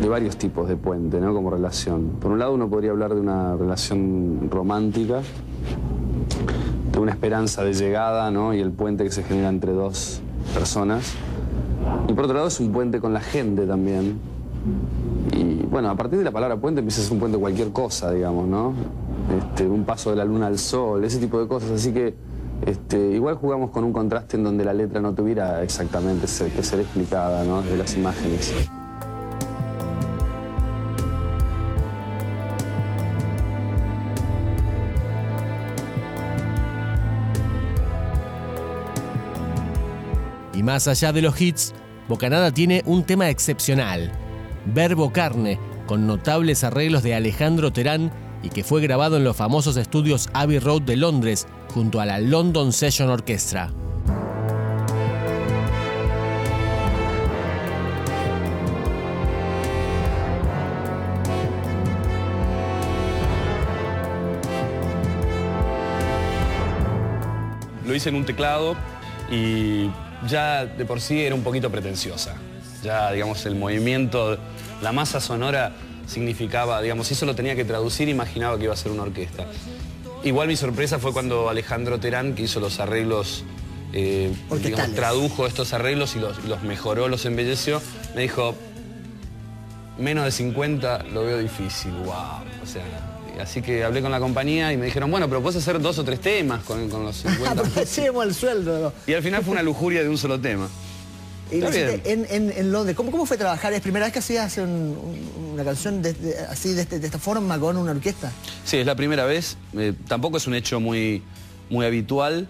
de 0.00 0.08
varios 0.08 0.36
tipos 0.36 0.68
de 0.68 0.76
puente, 0.76 1.20
¿no? 1.20 1.34
Como 1.34 1.50
relación. 1.50 2.12
Por 2.20 2.30
un 2.32 2.38
lado 2.38 2.54
uno 2.54 2.68
podría 2.68 2.90
hablar 2.92 3.14
de 3.14 3.20
una 3.20 3.56
relación 3.56 4.48
romántica, 4.50 5.20
de 6.92 6.98
una 6.98 7.12
esperanza 7.12 7.62
de 7.64 7.74
llegada, 7.74 8.30
¿no? 8.30 8.54
Y 8.54 8.60
el 8.60 8.70
puente 8.70 9.04
que 9.04 9.10
se 9.10 9.22
genera 9.22 9.48
entre 9.48 9.72
dos 9.72 10.20
personas. 10.54 11.12
Y 12.08 12.12
por 12.12 12.24
otro 12.24 12.34
lado 12.34 12.48
es 12.48 12.60
un 12.60 12.72
puente 12.72 13.00
con 13.00 13.12
la 13.12 13.20
gente 13.20 13.66
también. 13.66 14.18
Y 15.32 15.66
bueno, 15.66 15.90
a 15.90 15.96
partir 15.96 16.18
de 16.18 16.24
la 16.24 16.30
palabra 16.30 16.56
puente 16.56 16.80
empieza 16.80 17.00
a 17.00 17.04
ser 17.04 17.12
un 17.14 17.20
puente 17.20 17.38
cualquier 17.38 17.72
cosa, 17.72 18.10
digamos, 18.10 18.46
¿no? 18.46 18.74
Este, 19.38 19.66
un 19.66 19.84
paso 19.84 20.10
de 20.10 20.16
la 20.16 20.24
luna 20.24 20.46
al 20.46 20.58
sol, 20.58 21.04
ese 21.04 21.18
tipo 21.18 21.40
de 21.40 21.48
cosas. 21.48 21.70
Así 21.70 21.92
que 21.92 22.14
este, 22.66 22.98
igual 23.10 23.36
jugamos 23.36 23.70
con 23.70 23.82
un 23.82 23.92
contraste 23.92 24.36
en 24.36 24.44
donde 24.44 24.64
la 24.64 24.72
letra 24.72 25.00
no 25.00 25.14
tuviera 25.14 25.62
exactamente 25.62 26.22
que 26.22 26.62
ser 26.62 26.80
explicada, 26.80 27.44
¿no? 27.44 27.62
Desde 27.62 27.76
las 27.76 27.96
imágenes. 27.96 28.54
Y 40.54 40.62
más 40.62 40.86
allá 40.86 41.12
de 41.12 41.22
los 41.22 41.40
hits, 41.40 41.74
Bocanada 42.08 42.50
tiene 42.50 42.82
un 42.84 43.04
tema 43.04 43.30
excepcional, 43.30 44.10
Verbo 44.66 45.12
Carne, 45.12 45.58
con 45.86 46.06
notables 46.06 46.64
arreglos 46.64 47.02
de 47.02 47.14
Alejandro 47.14 47.72
Terán 47.72 48.10
y 48.42 48.48
que 48.48 48.64
fue 48.64 48.80
grabado 48.80 49.16
en 49.16 49.24
los 49.24 49.36
famosos 49.36 49.76
estudios 49.76 50.28
Abbey 50.32 50.58
Road 50.58 50.82
de 50.82 50.96
Londres 50.96 51.46
junto 51.72 52.00
a 52.00 52.06
la 52.06 52.18
London 52.18 52.72
Session 52.72 53.08
Orchestra. 53.08 53.72
Lo 67.86 67.94
hice 67.94 68.08
en 68.08 68.16
un 68.16 68.24
teclado 68.24 68.76
y 69.30 69.90
ya 70.28 70.66
de 70.66 70.84
por 70.84 71.00
sí 71.00 71.20
era 71.20 71.34
un 71.34 71.42
poquito 71.42 71.70
pretenciosa. 71.70 72.36
Ya, 72.82 73.12
digamos, 73.12 73.46
el 73.46 73.54
movimiento, 73.54 74.38
la 74.80 74.92
masa 74.92 75.20
sonora 75.20 75.72
significaba, 76.06 76.82
digamos, 76.82 77.06
si 77.06 77.14
eso 77.14 77.26
lo 77.26 77.34
tenía 77.34 77.54
que 77.54 77.64
traducir, 77.64 78.08
imaginaba 78.08 78.58
que 78.58 78.64
iba 78.64 78.74
a 78.74 78.76
ser 78.76 78.92
una 78.92 79.02
orquesta. 79.02 79.46
Igual 80.24 80.48
mi 80.48 80.56
sorpresa 80.56 80.98
fue 80.98 81.12
cuando 81.12 81.48
Alejandro 81.48 81.98
Terán, 81.98 82.34
que 82.34 82.42
hizo 82.42 82.60
los 82.60 82.80
arreglos, 82.80 83.44
eh, 83.92 84.32
digamos, 84.62 84.94
tradujo 84.94 85.46
estos 85.46 85.72
arreglos 85.72 86.16
y 86.16 86.20
los, 86.20 86.38
y 86.44 86.48
los 86.48 86.62
mejoró, 86.62 87.08
los 87.08 87.24
embelleció, 87.24 87.80
me 88.14 88.22
dijo, 88.22 88.54
menos 89.98 90.24
de 90.24 90.30
50 90.30 91.04
lo 91.12 91.24
veo 91.24 91.38
difícil, 91.38 91.92
wow. 92.04 92.42
O 92.62 92.66
sea, 92.66 92.82
así 93.40 93.62
que 93.62 93.84
hablé 93.84 94.02
con 94.02 94.10
la 94.10 94.20
compañía 94.20 94.72
y 94.72 94.76
me 94.76 94.86
dijeron, 94.86 95.10
bueno, 95.10 95.28
pero 95.28 95.42
puedes 95.42 95.56
hacer 95.62 95.80
dos 95.80 95.98
o 95.98 96.04
tres 96.04 96.20
temas 96.20 96.62
con, 96.64 96.88
con 96.88 97.04
los 97.04 97.16
50. 97.22 97.80
Hacemos 97.80 98.24
el 98.26 98.34
sueldo. 98.34 98.92
y 99.06 99.14
al 99.14 99.22
final 99.22 99.42
fue 99.42 99.52
una 99.52 99.62
lujuria 99.62 100.02
de 100.02 100.08
un 100.08 100.18
solo 100.18 100.40
tema. 100.40 100.68
Y 101.50 101.60
lo 101.60 101.68
en, 101.70 102.26
en- 102.30 102.50
en 102.56 102.72
Londres. 102.72 102.96
¿Cómo, 102.96 103.10
¿Cómo 103.10 103.26
fue 103.26 103.36
trabajar? 103.36 103.74
¿Es 103.74 103.82
primera 103.82 104.06
vez 104.06 104.12
que 104.14 104.20
hacías 104.20 104.56
un- 104.56 104.64
un- 104.70 105.50
una 105.52 105.64
canción 105.64 106.00
de- 106.00 106.14
de- 106.14 106.38
así, 106.48 106.72
de, 106.72 106.82
este- 106.82 106.98
de 106.98 107.06
esta 107.06 107.18
forma, 107.18 107.58
con 107.58 107.76
una 107.76 107.90
orquesta? 107.90 108.32
Sí, 108.64 108.78
es 108.78 108.86
la 108.86 108.94
primera 108.96 109.26
vez. 109.26 109.58
eh, 109.76 109.92
tampoco 110.08 110.38
es 110.38 110.46
un 110.46 110.54
hecho 110.54 110.80
muy, 110.80 111.22
muy 111.68 111.84
habitual 111.84 112.48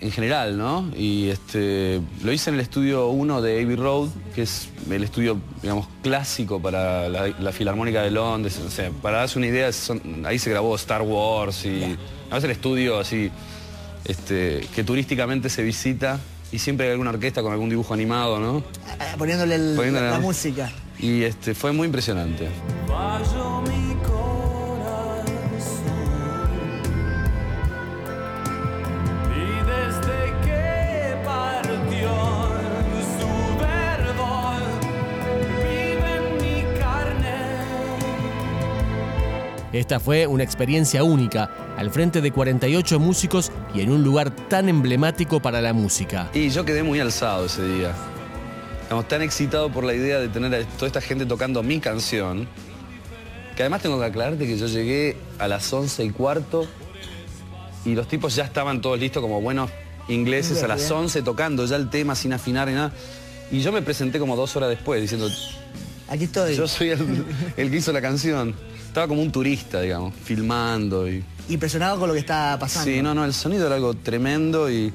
en 0.00 0.10
general, 0.12 0.56
¿no? 0.56 0.88
Y 0.96 1.28
este, 1.28 2.00
lo 2.22 2.32
hice 2.32 2.50
en 2.50 2.54
el 2.54 2.60
estudio 2.60 3.08
1 3.08 3.42
de 3.42 3.62
Abbey 3.62 3.74
Road, 3.76 4.08
que 4.34 4.42
es 4.42 4.68
el 4.90 5.02
estudio, 5.02 5.38
digamos, 5.62 5.88
clásico 6.02 6.60
para 6.62 7.08
la, 7.08 7.28
la 7.38 7.52
Filarmónica 7.52 8.02
de 8.02 8.10
Londres. 8.12 8.60
O 8.64 8.70
sea, 8.70 8.90
para 9.02 9.18
darse 9.18 9.38
una 9.38 9.48
idea, 9.48 9.72
son- 9.72 10.24
ahí 10.24 10.38
se 10.38 10.50
grabó 10.50 10.74
Star 10.76 11.02
Wars 11.02 11.64
y... 11.64 11.96
El 12.30 12.50
estudio 12.50 12.98
así, 12.98 13.30
este, 14.04 14.66
que 14.74 14.84
turísticamente 14.84 15.48
se 15.48 15.62
visita 15.62 16.20
y 16.52 16.58
siempre 16.58 16.86
hay 16.86 16.92
alguna 16.92 17.10
orquesta 17.10 17.42
con 17.42 17.52
algún 17.52 17.70
dibujo 17.70 17.94
animado, 17.94 18.38
¿no? 18.38 18.62
Ah, 19.00 19.14
Poniéndole, 19.16 19.54
el- 19.54 19.74
Poniéndole 19.76 20.06
la, 20.06 20.12
la- 20.12 20.20
música. 20.20 20.70
Y 20.98 21.22
este, 21.22 21.54
fue 21.54 21.72
muy 21.72 21.86
impresionante. 21.86 22.48
Esta 39.78 40.00
fue 40.00 40.26
una 40.26 40.42
experiencia 40.42 41.04
única, 41.04 41.48
al 41.76 41.92
frente 41.92 42.20
de 42.20 42.32
48 42.32 42.98
músicos 42.98 43.52
y 43.72 43.80
en 43.80 43.92
un 43.92 44.02
lugar 44.02 44.34
tan 44.48 44.68
emblemático 44.68 45.40
para 45.40 45.60
la 45.60 45.72
música. 45.72 46.28
Y 46.34 46.50
yo 46.50 46.64
quedé 46.64 46.82
muy 46.82 46.98
alzado 46.98 47.46
ese 47.46 47.64
día. 47.64 47.94
Estamos 48.82 49.06
tan 49.06 49.22
excitado 49.22 49.70
por 49.70 49.84
la 49.84 49.94
idea 49.94 50.18
de 50.18 50.26
tener 50.26 50.52
a 50.52 50.64
toda 50.64 50.88
esta 50.88 51.00
gente 51.00 51.26
tocando 51.26 51.62
mi 51.62 51.78
canción, 51.78 52.48
que 53.54 53.62
además 53.62 53.80
tengo 53.80 54.00
que 54.00 54.06
aclararte 54.06 54.48
que 54.48 54.58
yo 54.58 54.66
llegué 54.66 55.16
a 55.38 55.46
las 55.46 55.72
11 55.72 56.02
y 56.02 56.10
cuarto 56.10 56.66
y 57.84 57.94
los 57.94 58.08
tipos 58.08 58.34
ya 58.34 58.42
estaban 58.42 58.80
todos 58.80 58.98
listos 58.98 59.22
como 59.22 59.40
buenos 59.40 59.70
ingleses 60.08 60.60
a 60.64 60.66
las 60.66 60.88
Bien. 60.88 61.02
11 61.02 61.22
tocando 61.22 61.64
ya 61.66 61.76
el 61.76 61.88
tema 61.88 62.16
sin 62.16 62.32
afinar 62.32 62.66
ni 62.66 62.74
nada. 62.74 62.90
Y 63.52 63.60
yo 63.60 63.70
me 63.70 63.82
presenté 63.82 64.18
como 64.18 64.34
dos 64.34 64.56
horas 64.56 64.70
después 64.70 65.00
diciendo, 65.00 65.28
Aquí 66.08 66.24
estoy. 66.24 66.56
yo 66.56 66.66
soy 66.66 66.90
el, 66.90 67.24
el 67.56 67.70
que 67.70 67.76
hizo 67.76 67.92
la 67.92 68.00
canción. 68.00 68.54
Estaba 68.86 69.06
como 69.06 69.20
un 69.22 69.30
turista, 69.30 69.80
digamos, 69.80 70.14
filmando 70.24 71.08
y... 71.08 71.22
Impresionado 71.50 71.98
con 71.98 72.08
lo 72.08 72.14
que 72.14 72.20
está 72.20 72.56
pasando. 72.58 72.90
Sí, 72.90 73.02
no, 73.02 73.14
no, 73.14 73.24
el 73.24 73.34
sonido 73.34 73.66
era 73.66 73.76
algo 73.76 73.94
tremendo 73.94 74.70
y, 74.70 74.92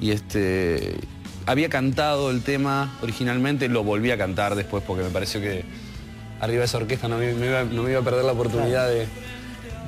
y 0.00 0.10
este 0.10 0.94
había 1.46 1.70
cantado 1.70 2.30
el 2.30 2.42
tema 2.42 2.98
originalmente, 3.02 3.68
lo 3.68 3.82
volví 3.82 4.10
a 4.10 4.18
cantar 4.18 4.54
después 4.54 4.84
porque 4.86 5.02
me 5.02 5.08
pareció 5.08 5.40
que 5.40 5.64
arriba 6.40 6.60
de 6.60 6.64
esa 6.66 6.76
orquesta 6.76 7.08
no 7.08 7.16
me, 7.16 7.32
me 7.32 7.46
iba, 7.46 7.64
no 7.64 7.82
me 7.84 7.90
iba 7.90 8.00
a 8.00 8.04
perder 8.04 8.24
la 8.24 8.32
oportunidad 8.32 8.86
de, 8.88 9.06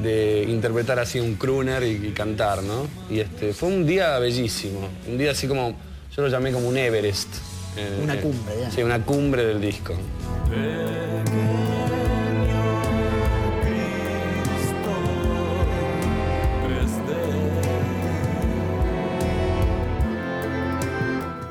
de 0.03 0.47
interpretar 0.49 0.99
así 0.99 1.21
un 1.21 1.35
crooner 1.35 1.83
y, 1.83 2.09
y 2.09 2.13
cantar, 2.13 2.63
¿no? 2.63 2.87
Y 3.11 3.21
este 3.21 3.53
fue 3.53 3.69
un 3.69 3.87
día 3.87 4.19
bellísimo, 4.19 4.89
un 5.07 5.19
día 5.19 5.33
así 5.33 5.47
como, 5.47 5.77
yo 6.17 6.23
lo 6.23 6.29
llamé 6.29 6.51
como 6.51 6.67
un 6.67 6.79
Everest. 6.79 7.29
Eh, 7.77 8.01
Una 8.03 8.17
cumbre, 8.21 8.55
ya. 8.61 8.71
Sí, 8.71 8.83
una 8.83 9.05
cumbre 9.05 9.45
del 9.45 9.61
disco. 9.61 9.95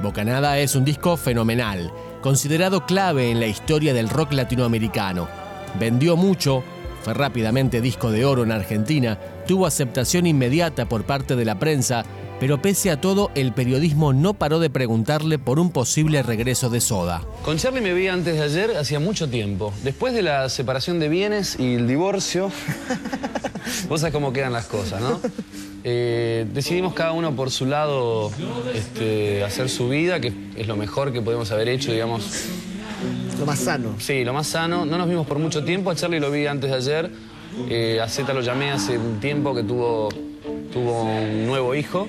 Bocanada 0.02 0.58
es 0.58 0.76
un 0.76 0.86
disco 0.86 1.18
fenomenal, 1.18 1.92
considerado 2.22 2.86
clave 2.86 3.30
en 3.30 3.40
la 3.40 3.48
historia 3.48 3.94
del 3.94 4.10
rock 4.10 4.32
latinoamericano. 4.34 5.28
Vendió 5.78 6.16
mucho, 6.16 6.64
fue 7.04 7.14
rápidamente 7.14 7.80
disco 7.80 8.10
de 8.10 8.26
oro 8.26 8.44
en 8.44 8.52
Argentina, 8.52 9.20
tuvo 9.46 9.68
aceptación 9.68 10.26
inmediata 10.26 10.88
por 10.88 11.04
parte 11.04 11.36
de 11.36 11.46
la 11.46 11.60
prensa, 11.60 12.06
pero 12.40 12.62
pese 12.62 12.92
a 12.92 13.02
todo, 13.02 13.32
el 13.36 13.54
periodismo 13.54 14.14
no 14.14 14.34
paró 14.34 14.60
de 14.60 14.70
preguntarle 14.70 15.40
por 15.40 15.60
un 15.60 15.72
posible 15.72 16.24
regreso 16.24 16.70
de 16.70 16.82
Soda. 16.82 17.22
Con 17.44 17.58
Charlie 17.58 17.82
me 17.82 17.94
vi 17.94 18.08
antes 18.08 18.36
de 18.36 18.44
ayer, 18.44 18.78
hacía 18.78 19.00
mucho 19.00 19.30
tiempo. 19.30 19.74
Después 19.84 20.14
de 20.14 20.22
la 20.22 20.50
separación 20.50 21.00
de 21.00 21.10
bienes 21.10 21.58
y 21.60 21.76
el 21.76 21.88
divorcio, 21.88 22.52
vos 23.90 24.02
sabés 24.02 24.14
cómo 24.14 24.32
quedan 24.34 24.54
las 24.54 24.68
cosas, 24.68 25.02
¿no? 25.02 25.20
Eh, 25.84 26.46
decidimos 26.54 26.94
cada 26.94 27.14
uno 27.14 27.36
por 27.36 27.52
su 27.52 27.66
lado 27.66 28.32
este, 28.74 29.44
hacer 29.44 29.70
su 29.70 29.90
vida, 29.90 30.20
que 30.20 30.34
es 30.56 30.68
lo 30.68 30.76
mejor 30.76 31.14
que 31.14 31.22
podemos 31.22 31.52
haber 31.52 31.70
hecho, 31.70 31.92
digamos. 31.92 32.48
Lo 33.40 33.46
más 33.46 33.60
sano. 33.60 33.96
Sí, 34.00 34.24
lo 34.26 34.34
más 34.34 34.48
sano. 34.48 34.86
No 34.86 34.98
nos 34.98 35.08
vimos 35.08 35.26
por 35.26 35.40
mucho 35.40 35.64
tiempo. 35.64 35.90
A 35.90 35.96
Charlie 35.96 36.20
lo 36.20 36.30
vi 36.32 36.46
antes 36.46 36.70
de 36.70 36.76
ayer. 36.76 37.12
Eh, 37.70 38.00
a 38.02 38.08
Zeta 38.08 38.34
lo 38.34 38.42
llamé 38.42 38.72
hace 38.72 38.98
un 38.98 39.20
tiempo 39.20 39.56
que 39.56 39.64
tuvo, 39.64 40.10
tuvo 40.72 41.04
un 41.04 41.48
nuevo 41.48 41.76
hijo. 41.76 42.08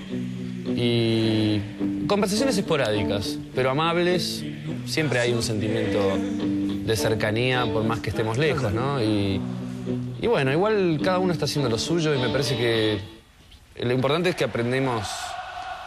Y 0.77 1.61
conversaciones 2.07 2.57
esporádicas, 2.57 3.39
pero 3.55 3.71
amables. 3.71 4.45
Siempre 4.87 5.21
hay 5.21 5.33
un 5.33 5.43
sentimiento 5.43 5.99
de 6.87 6.97
cercanía, 6.97 7.67
por 7.67 7.85
más 7.85 8.01
que 8.01 8.11
estemos 8.11 8.39
lejos, 8.39 8.73
¿no? 8.73 9.03
Y, 9.03 9.41
y 10.21 10.27
bueno, 10.27 10.53
igual 10.53 11.01
cada 11.03 11.19
uno 11.19 11.33
está 11.33 11.45
haciendo 11.45 11.69
lo 11.69 11.79
suyo 11.79 12.15
y 12.15 12.19
me 12.19 12.29
parece 12.29 12.57
que 12.57 12.99
lo 13.85 13.93
importante 13.93 14.31
es 14.31 14.37
que 14.37 14.45
aprendemos 14.45 15.09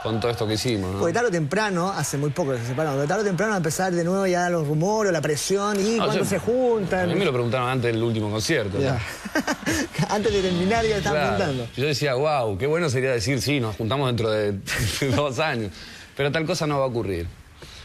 con 0.04 0.20
todo 0.20 0.32
esto 0.32 0.46
que 0.46 0.56
hicimos, 0.56 0.92
¿no? 0.94 1.00
Porque 1.00 1.14
tarde 1.14 1.30
o 1.30 1.32
temprano, 1.32 1.90
hace 1.90 2.18
muy 2.18 2.30
poco 2.32 2.52
que 2.52 2.58
se 2.60 2.68
separaron, 2.68 2.98
pero 2.98 3.08
tarde 3.08 3.22
o 3.22 3.26
temprano 3.26 3.54
a 3.54 3.58
empezar 3.58 3.94
de 3.94 4.04
nuevo 4.04 4.28
ya 4.28 4.50
los 4.50 4.68
rumores, 4.68 5.12
la 5.14 5.22
presión, 5.22 5.80
y 5.80 5.98
No, 5.98 6.06
cuando 6.06 6.24
yo- 6.24 6.26
se 6.30 6.36
A 6.36 6.40
juntan. 6.40 7.08
mí 7.08 7.16
me 7.16 7.26
lo 7.26 7.32
preguntaron 7.32 7.70
antes 7.70 7.94
del 7.94 8.04
último 8.04 8.30
concierto. 8.30 8.78
¿no? 8.80 8.98
Antes 10.10 10.32
de 10.34 10.42
terminar 10.42 10.86
ya 10.86 10.98
estaban 10.98 11.20
Claro. 11.20 11.36
juntando. 11.38 11.68
Yo 11.76 11.86
decía, 11.86 12.14
wow, 12.16 12.58
qué 12.58 12.68
bueno 12.68 12.90
sería 12.90 13.12
decir, 13.12 13.42
sí, 13.42 13.60
nos 13.60 13.76
juntamos 13.78 14.08
dentro 14.08 14.30
de 14.30 14.60
dos 15.16 15.40
años. 15.40 15.72
Pero 16.16 16.32
tal 16.32 16.46
cosa 16.46 16.68
no 16.68 16.78
va 16.80 16.86
a 16.86 16.88
ocurrir. 16.88 17.26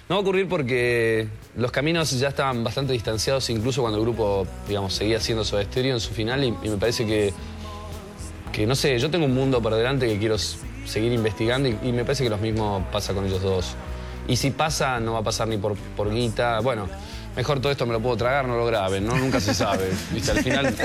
No 0.08 0.16
va 0.16 0.18
a 0.18 0.22
ocurrir 0.22 0.48
porque 0.48 1.28
los 1.56 1.70
caminos 1.70 2.10
ya 2.18 2.28
estaban 2.28 2.64
bastante 2.64 2.92
distanciados, 2.92 3.48
incluso 3.50 3.80
cuando 3.82 3.98
el 3.98 4.04
grupo, 4.04 4.46
digamos, 4.66 4.94
seguía 4.94 5.20
siendo 5.20 5.44
Soda 5.44 5.62
Stereo 5.64 5.94
en 5.94 6.00
su 6.00 6.12
final, 6.12 6.42
y, 6.44 6.48
y 6.62 6.68
me 6.70 6.76
parece 6.78 7.06
que, 7.06 7.32
que, 8.52 8.66
no 8.66 8.74
sé, 8.74 8.98
yo 8.98 9.10
tengo 9.10 9.26
un 9.26 9.34
mundo 9.34 9.60
por 9.62 9.74
delante 9.74 10.06
que 10.06 10.18
quiero 10.18 10.36
seguir 10.84 11.12
investigando, 11.12 11.68
y, 11.68 11.92
me 11.92 12.04
parece 12.04 12.24
que 12.24 12.30
lo 12.30 12.38
mismo 12.38 12.86
pasa 12.92 13.14
con 13.14 13.26
ellos 13.26 13.42
dos. 13.42 13.74
Y 14.26 14.36
si 14.36 14.50
pasa, 14.50 15.00
no 15.00 15.14
va 15.14 15.20
a 15.20 15.22
pasar 15.22 15.48
ni 15.48 15.56
por, 15.56 15.76
por 15.96 16.12
guita. 16.12 16.60
Bueno, 16.60 16.88
mejor 17.36 17.60
todo 17.60 17.72
esto 17.72 17.86
me 17.86 17.92
lo 17.92 18.00
puedo 18.00 18.16
tragar, 18.16 18.46
no 18.46 18.56
lo 18.56 18.66
graben, 18.66 19.06
¿no? 19.06 19.16
Nunca 19.16 19.40
se 19.40 19.54
sabe. 19.54 19.90
¿Viste? 20.12 20.32
Al 20.32 20.38
final. 20.42 20.76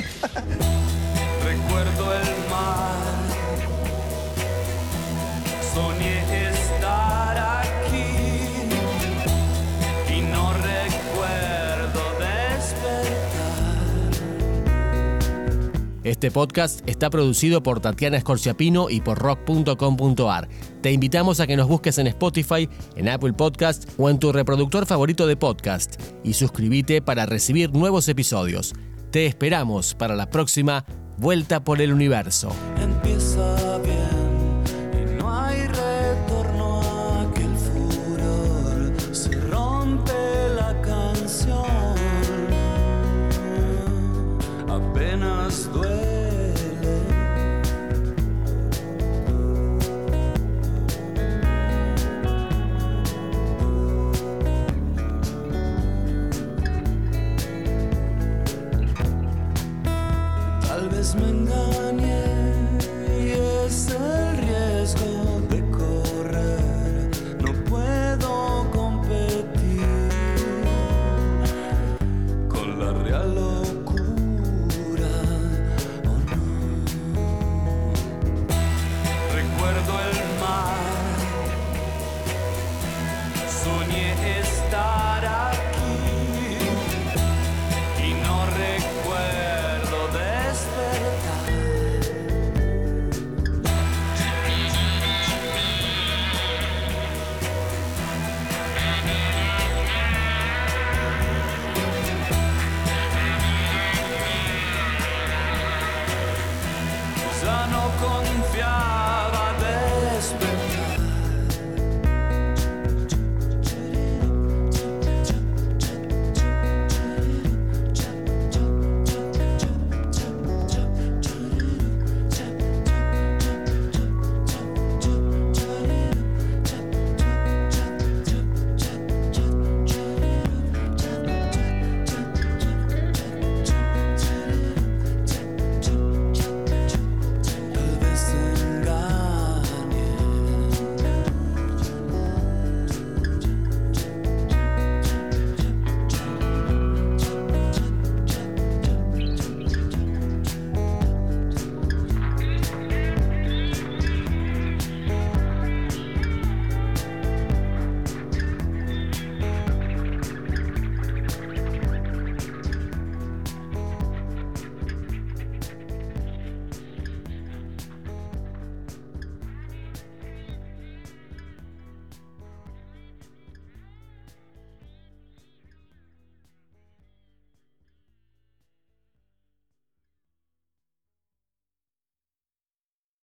Este 16.13 16.29
podcast 16.29 16.87
está 16.87 17.09
producido 17.09 17.63
por 17.63 17.79
Tatiana 17.79 18.17
Escorciapino 18.17 18.87
y 18.87 19.01
por 19.01 19.17
rock.com.ar. 19.17 20.47
Te 20.79 20.91
invitamos 20.91 21.39
a 21.39 21.47
que 21.47 21.57
nos 21.57 21.67
busques 21.67 21.97
en 21.97 22.05
Spotify, 22.05 22.69
en 22.95 23.09
Apple 23.09 23.33
Podcast 23.33 23.89
o 23.97 24.11
en 24.11 24.19
tu 24.19 24.31
reproductor 24.31 24.85
favorito 24.85 25.25
de 25.25 25.35
podcast 25.35 25.99
y 26.23 26.33
suscríbete 26.33 27.01
para 27.01 27.25
recibir 27.25 27.73
nuevos 27.73 28.07
episodios. 28.09 28.73
Te 29.09 29.25
esperamos 29.25 29.95
para 29.95 30.15
la 30.15 30.29
próxima 30.29 30.85
Vuelta 31.17 31.63
por 31.63 31.81
el 31.81 31.91
Universo. 31.91 32.49